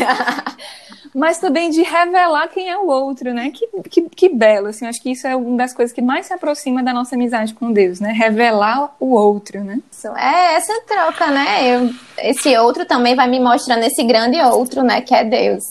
mas 1.14 1.38
também 1.38 1.70
de 1.70 1.82
revelar 1.82 2.48
quem 2.48 2.70
é 2.70 2.78
o 2.78 2.88
outro, 2.88 3.34
né? 3.34 3.52
Que, 3.52 3.68
que, 3.90 4.02
que 4.10 4.30
belo, 4.30 4.68
assim, 4.68 4.86
acho 4.86 5.02
que 5.02 5.12
isso 5.12 5.28
é 5.28 5.36
uma 5.36 5.58
das 5.58 5.74
coisas 5.74 5.94
que 5.94 6.02
mais 6.02 6.26
se 6.26 6.34
aproxima 6.34 6.82
da 6.82 6.94
nossa 6.94 7.16
amizade 7.16 7.54
com 7.54 7.72
Deus, 7.72 8.00
né? 8.00 8.12
Revelar 8.12 8.96
o 9.00 9.14
outro, 9.14 9.64
né? 9.64 9.80
É 10.18 10.56
essa 10.56 10.74
troca, 10.88 11.28
né? 11.28 11.76
Eu, 11.76 11.90
esse 12.18 12.58
outro 12.58 12.86
também 12.86 13.16
vai 13.16 13.28
me 13.28 13.40
mostrando 13.40 13.84
esse 13.84 14.04
grande 14.04 14.40
outro, 14.42 14.84
né? 14.84 15.02
Que 15.02 15.14
é 15.14 15.24
Deus. 15.24 15.64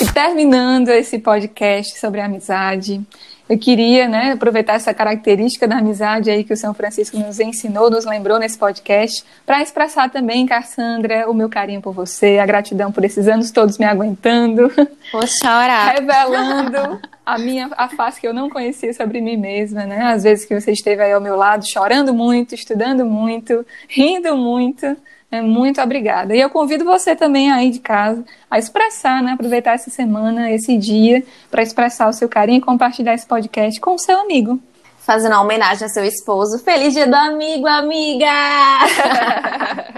E 0.00 0.12
terminando 0.12 0.90
esse 0.90 1.18
podcast 1.18 1.98
sobre 1.98 2.20
amizade, 2.20 3.00
eu 3.48 3.58
queria 3.58 4.06
né, 4.06 4.32
aproveitar 4.32 4.74
essa 4.74 4.94
característica 4.94 5.66
da 5.66 5.78
amizade 5.78 6.30
aí 6.30 6.44
que 6.44 6.52
o 6.52 6.56
São 6.56 6.72
Francisco 6.72 7.18
nos 7.18 7.40
ensinou, 7.40 7.90
nos 7.90 8.04
lembrou 8.04 8.38
nesse 8.38 8.56
podcast, 8.56 9.24
para 9.44 9.60
expressar 9.60 10.08
também, 10.10 10.46
Cassandra, 10.46 11.28
o 11.28 11.34
meu 11.34 11.48
carinho 11.48 11.80
por 11.80 11.92
você, 11.92 12.38
a 12.38 12.46
gratidão 12.46 12.92
por 12.92 13.04
esses 13.04 13.26
anos 13.26 13.50
todos 13.50 13.76
me 13.76 13.86
aguentando. 13.86 14.70
Vou 15.10 15.26
chorar. 15.26 15.94
Revelando 15.98 17.00
a 17.26 17.36
minha 17.36 17.68
a 17.76 17.88
face 17.88 18.20
que 18.20 18.28
eu 18.28 18.34
não 18.34 18.48
conhecia 18.48 18.92
sobre 18.92 19.20
mim 19.20 19.36
mesma, 19.36 19.84
né? 19.84 20.12
Às 20.12 20.22
vezes 20.22 20.44
que 20.44 20.58
você 20.58 20.70
esteve 20.70 21.02
aí 21.02 21.12
ao 21.12 21.20
meu 21.20 21.34
lado, 21.34 21.68
chorando 21.68 22.14
muito, 22.14 22.54
estudando 22.54 23.04
muito, 23.04 23.66
rindo 23.88 24.36
muito. 24.36 24.96
É, 25.30 25.42
muito 25.42 25.80
obrigada. 25.80 26.34
E 26.34 26.40
eu 26.40 26.48
convido 26.48 26.84
você 26.84 27.14
também 27.14 27.50
aí 27.50 27.70
de 27.70 27.80
casa 27.80 28.24
a 28.50 28.58
expressar, 28.58 29.22
né, 29.22 29.32
aproveitar 29.32 29.74
essa 29.74 29.90
semana, 29.90 30.50
esse 30.50 30.76
dia, 30.78 31.22
para 31.50 31.62
expressar 31.62 32.08
o 32.08 32.12
seu 32.14 32.28
carinho 32.28 32.58
e 32.58 32.62
compartilhar 32.62 33.12
esse 33.14 33.26
podcast 33.26 33.78
com 33.78 33.94
o 33.94 33.98
seu 33.98 34.18
amigo. 34.18 34.58
fazendo 35.00 35.32
uma 35.32 35.40
homenagem 35.40 35.86
a 35.86 35.88
seu 35.88 36.04
esposo. 36.04 36.58
Feliz 36.58 36.92
dia 36.92 37.06
do 37.06 37.14
amigo, 37.14 37.66
amiga! 37.66 38.26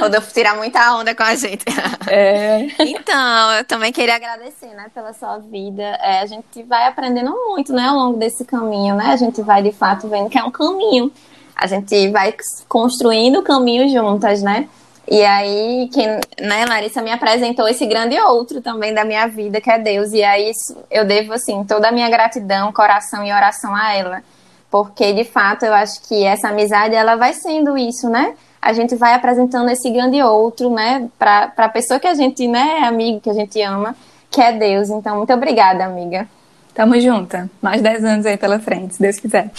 Rodolfo 0.00 0.32
tirar 0.32 0.56
muita 0.56 0.96
onda 0.96 1.14
com 1.14 1.22
a 1.22 1.36
gente. 1.36 1.64
É. 2.08 2.66
Então, 2.80 3.52
eu 3.52 3.64
também 3.64 3.92
queria 3.92 4.16
agradecer, 4.16 4.66
né, 4.74 4.90
pela 4.92 5.12
sua 5.12 5.38
vida. 5.38 5.82
É, 5.82 6.20
a 6.20 6.26
gente 6.26 6.62
vai 6.64 6.88
aprendendo 6.88 7.30
muito, 7.30 7.72
né, 7.72 7.86
ao 7.86 7.96
longo 7.96 8.18
desse 8.18 8.44
caminho, 8.44 8.96
né? 8.96 9.12
A 9.12 9.16
gente 9.16 9.40
vai, 9.42 9.62
de 9.62 9.70
fato, 9.70 10.08
vendo 10.08 10.28
que 10.28 10.38
é 10.38 10.42
um 10.42 10.50
caminho. 10.50 11.12
A 11.54 11.66
gente 11.66 12.10
vai 12.10 12.34
construindo 12.68 13.40
o 13.40 13.42
caminho 13.42 13.88
juntas, 13.88 14.42
né? 14.42 14.68
E 15.08 15.22
aí, 15.24 15.90
quem, 15.92 16.06
né, 16.40 16.64
Larissa 16.66 17.02
me 17.02 17.10
apresentou 17.10 17.68
esse 17.68 17.84
grande 17.86 18.18
outro 18.20 18.60
também 18.60 18.94
da 18.94 19.04
minha 19.04 19.26
vida, 19.26 19.60
que 19.60 19.70
é 19.70 19.78
Deus. 19.78 20.12
E 20.12 20.22
aí, 20.22 20.52
eu 20.90 21.04
devo, 21.04 21.32
assim, 21.32 21.64
toda 21.64 21.88
a 21.88 21.92
minha 21.92 22.08
gratidão, 22.08 22.72
coração 22.72 23.24
e 23.24 23.32
oração 23.32 23.74
a 23.74 23.94
ela. 23.94 24.22
Porque, 24.70 25.12
de 25.12 25.24
fato, 25.24 25.64
eu 25.64 25.74
acho 25.74 26.00
que 26.08 26.24
essa 26.24 26.48
amizade, 26.48 26.94
ela 26.94 27.16
vai 27.16 27.34
sendo 27.34 27.76
isso, 27.76 28.08
né? 28.08 28.34
A 28.60 28.72
gente 28.72 28.94
vai 28.94 29.12
apresentando 29.12 29.68
esse 29.70 29.90
grande 29.90 30.22
outro, 30.22 30.70
né, 30.70 31.08
para 31.18 31.52
a 31.56 31.68
pessoa 31.68 31.98
que 31.98 32.06
a 32.06 32.14
gente, 32.14 32.46
né, 32.46 32.78
é 32.78 32.84
amigo, 32.84 33.20
que 33.20 33.28
a 33.28 33.34
gente 33.34 33.60
ama, 33.60 33.96
que 34.30 34.40
é 34.40 34.52
Deus. 34.52 34.88
Então, 34.88 35.16
muito 35.16 35.32
obrigada, 35.32 35.84
amiga. 35.84 36.28
Tamo 36.72 36.98
junta. 37.00 37.50
Mais 37.60 37.82
10 37.82 38.04
anos 38.04 38.24
aí 38.24 38.36
pela 38.38 38.60
frente, 38.60 38.94
se 38.94 39.02
Deus 39.02 39.18
quiser. 39.18 39.50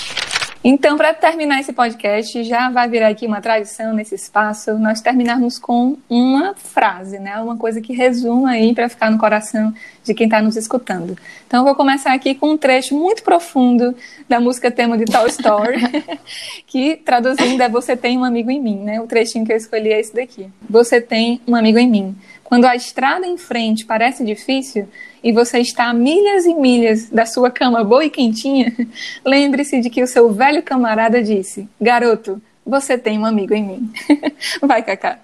Então, 0.65 0.95
para 0.95 1.13
terminar 1.13 1.59
esse 1.59 1.73
podcast, 1.73 2.41
já 2.45 2.69
vai 2.69 2.87
virar 2.87 3.09
aqui 3.09 3.27
uma 3.27 3.41
tradição 3.41 3.93
nesse 3.93 4.15
espaço, 4.15 4.79
nós 4.79 5.01
terminarmos 5.01 5.59
com 5.59 5.97
uma 6.09 6.55
frase, 6.55 7.19
né? 7.19 7.37
Uma 7.41 7.57
coisa 7.57 7.81
que 7.81 7.91
resuma 7.91 8.51
aí 8.51 8.73
para 8.73 8.87
ficar 8.87 9.11
no 9.11 9.17
coração 9.17 9.73
de 10.05 10.13
quem 10.13 10.25
está 10.25 10.41
nos 10.41 10.55
escutando. 10.55 11.17
Então, 11.45 11.59
eu 11.59 11.65
vou 11.65 11.75
começar 11.75 12.13
aqui 12.13 12.33
com 12.33 12.51
um 12.51 12.57
trecho 12.57 12.97
muito 12.97 13.23
profundo 13.23 13.93
da 14.29 14.39
música 14.39 14.71
tema 14.71 14.97
de 14.97 15.03
Toy 15.03 15.27
Story, 15.27 15.81
que 16.65 16.95
traduzindo 16.95 17.61
é 17.61 17.67
Você 17.67 17.97
tem 17.97 18.17
um 18.17 18.23
amigo 18.23 18.49
em 18.49 18.61
mim, 18.61 18.77
né? 18.77 19.01
O 19.01 19.05
trechinho 19.05 19.45
que 19.45 19.51
eu 19.51 19.57
escolhi 19.57 19.91
é 19.91 19.99
esse 19.99 20.15
daqui. 20.15 20.47
Você 20.69 21.01
tem 21.01 21.41
um 21.45 21.57
amigo 21.57 21.77
em 21.77 21.89
mim. 21.89 22.15
Quando 22.43 22.65
a 22.65 22.75
estrada 22.75 23.25
em 23.25 23.37
frente 23.37 23.85
parece 23.85 24.23
difícil 24.23 24.87
e 25.23 25.31
você 25.31 25.59
está 25.59 25.85
a 25.85 25.93
milhas 25.93 26.45
e 26.45 26.53
milhas 26.53 27.09
da 27.09 27.25
sua 27.25 27.49
cama 27.49 27.83
boa 27.83 28.05
e 28.05 28.09
quentinha, 28.09 28.73
lembre-se 29.25 29.79
de 29.79 29.89
que 29.89 30.03
o 30.03 30.07
seu 30.07 30.31
velho 30.31 30.61
camarada 30.61 31.23
disse: 31.23 31.67
Garoto, 31.79 32.41
você 32.65 32.97
tem 32.97 33.17
um 33.17 33.25
amigo 33.25 33.53
em 33.53 33.63
mim. 33.63 33.93
Vai, 34.61 34.83
Cacá. 34.83 35.19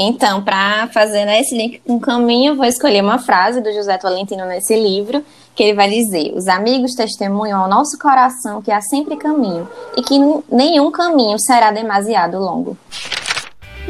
Então, 0.00 0.44
para 0.44 0.86
fazer 0.88 1.24
né, 1.24 1.40
esse 1.40 1.56
link 1.56 1.80
com 1.80 1.96
o 1.96 2.00
caminho, 2.00 2.54
vou 2.54 2.64
escolher 2.64 3.02
uma 3.02 3.18
frase 3.18 3.60
do 3.60 3.72
José 3.72 3.98
Tolentino 3.98 4.46
nesse 4.46 4.76
livro, 4.76 5.24
que 5.56 5.62
ele 5.64 5.74
vai 5.74 5.90
dizer: 5.90 6.32
Os 6.36 6.46
amigos 6.46 6.94
testemunham 6.94 7.60
ao 7.60 7.68
nosso 7.68 7.98
coração 7.98 8.62
que 8.62 8.70
há 8.70 8.80
sempre 8.80 9.16
caminho 9.16 9.68
e 9.96 10.02
que 10.02 10.14
nenhum 10.48 10.92
caminho 10.92 11.36
será 11.40 11.72
demasiado 11.72 12.38
longo. 12.38 12.78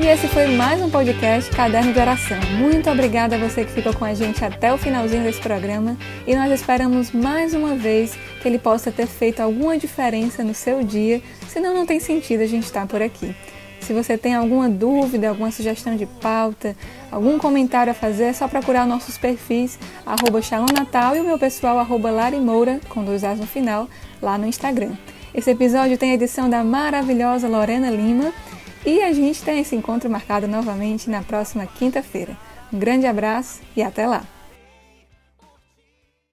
E 0.00 0.06
esse 0.06 0.28
foi 0.28 0.46
mais 0.54 0.80
um 0.80 0.88
podcast 0.88 1.50
Caderno 1.50 1.92
de 1.92 1.98
Oração. 1.98 2.38
Muito 2.56 2.88
obrigada 2.88 3.34
a 3.34 3.38
você 3.38 3.64
que 3.64 3.72
ficou 3.72 3.92
com 3.92 4.04
a 4.04 4.14
gente 4.14 4.44
até 4.44 4.72
o 4.72 4.78
finalzinho 4.78 5.24
desse 5.24 5.40
programa 5.40 5.96
e 6.24 6.36
nós 6.36 6.52
esperamos 6.52 7.10
mais 7.10 7.52
uma 7.52 7.74
vez 7.74 8.16
que 8.40 8.46
ele 8.46 8.60
possa 8.60 8.92
ter 8.92 9.08
feito 9.08 9.40
alguma 9.40 9.76
diferença 9.76 10.44
no 10.44 10.54
seu 10.54 10.84
dia, 10.84 11.20
senão 11.48 11.74
não 11.74 11.84
tem 11.84 11.98
sentido 11.98 12.42
a 12.42 12.46
gente 12.46 12.62
estar 12.62 12.86
por 12.86 13.02
aqui. 13.02 13.34
Se 13.80 13.92
você 13.92 14.16
tem 14.16 14.36
alguma 14.36 14.68
dúvida, 14.68 15.30
alguma 15.30 15.50
sugestão 15.50 15.96
de 15.96 16.06
pauta, 16.06 16.76
algum 17.10 17.36
comentário 17.36 17.90
a 17.90 17.94
fazer, 17.94 18.24
é 18.24 18.32
só 18.32 18.46
procurar 18.46 18.86
nossos 18.86 19.18
perfis, 19.18 19.80
arroba 20.06 20.38
Natal 20.72 21.16
e 21.16 21.20
o 21.20 21.24
meu 21.24 21.40
pessoal, 21.40 21.76
arroba 21.76 22.10
com 22.88 23.02
dois 23.02 23.24
As 23.24 23.40
no 23.40 23.48
final, 23.48 23.88
lá 24.22 24.38
no 24.38 24.46
Instagram. 24.46 24.92
Esse 25.34 25.50
episódio 25.50 25.98
tem 25.98 26.12
a 26.12 26.14
edição 26.14 26.48
da 26.48 26.62
maravilhosa 26.62 27.48
Lorena 27.48 27.90
Lima 27.90 28.32
e 28.84 29.02
a 29.02 29.12
gente 29.12 29.42
tem 29.42 29.60
esse 29.60 29.74
encontro 29.74 30.08
marcado 30.10 30.46
novamente 30.46 31.10
na 31.10 31.22
próxima 31.22 31.66
quinta-feira. 31.66 32.36
Um 32.72 32.78
grande 32.78 33.06
abraço 33.06 33.60
e 33.76 33.82
até 33.82 34.06
lá! 34.06 34.22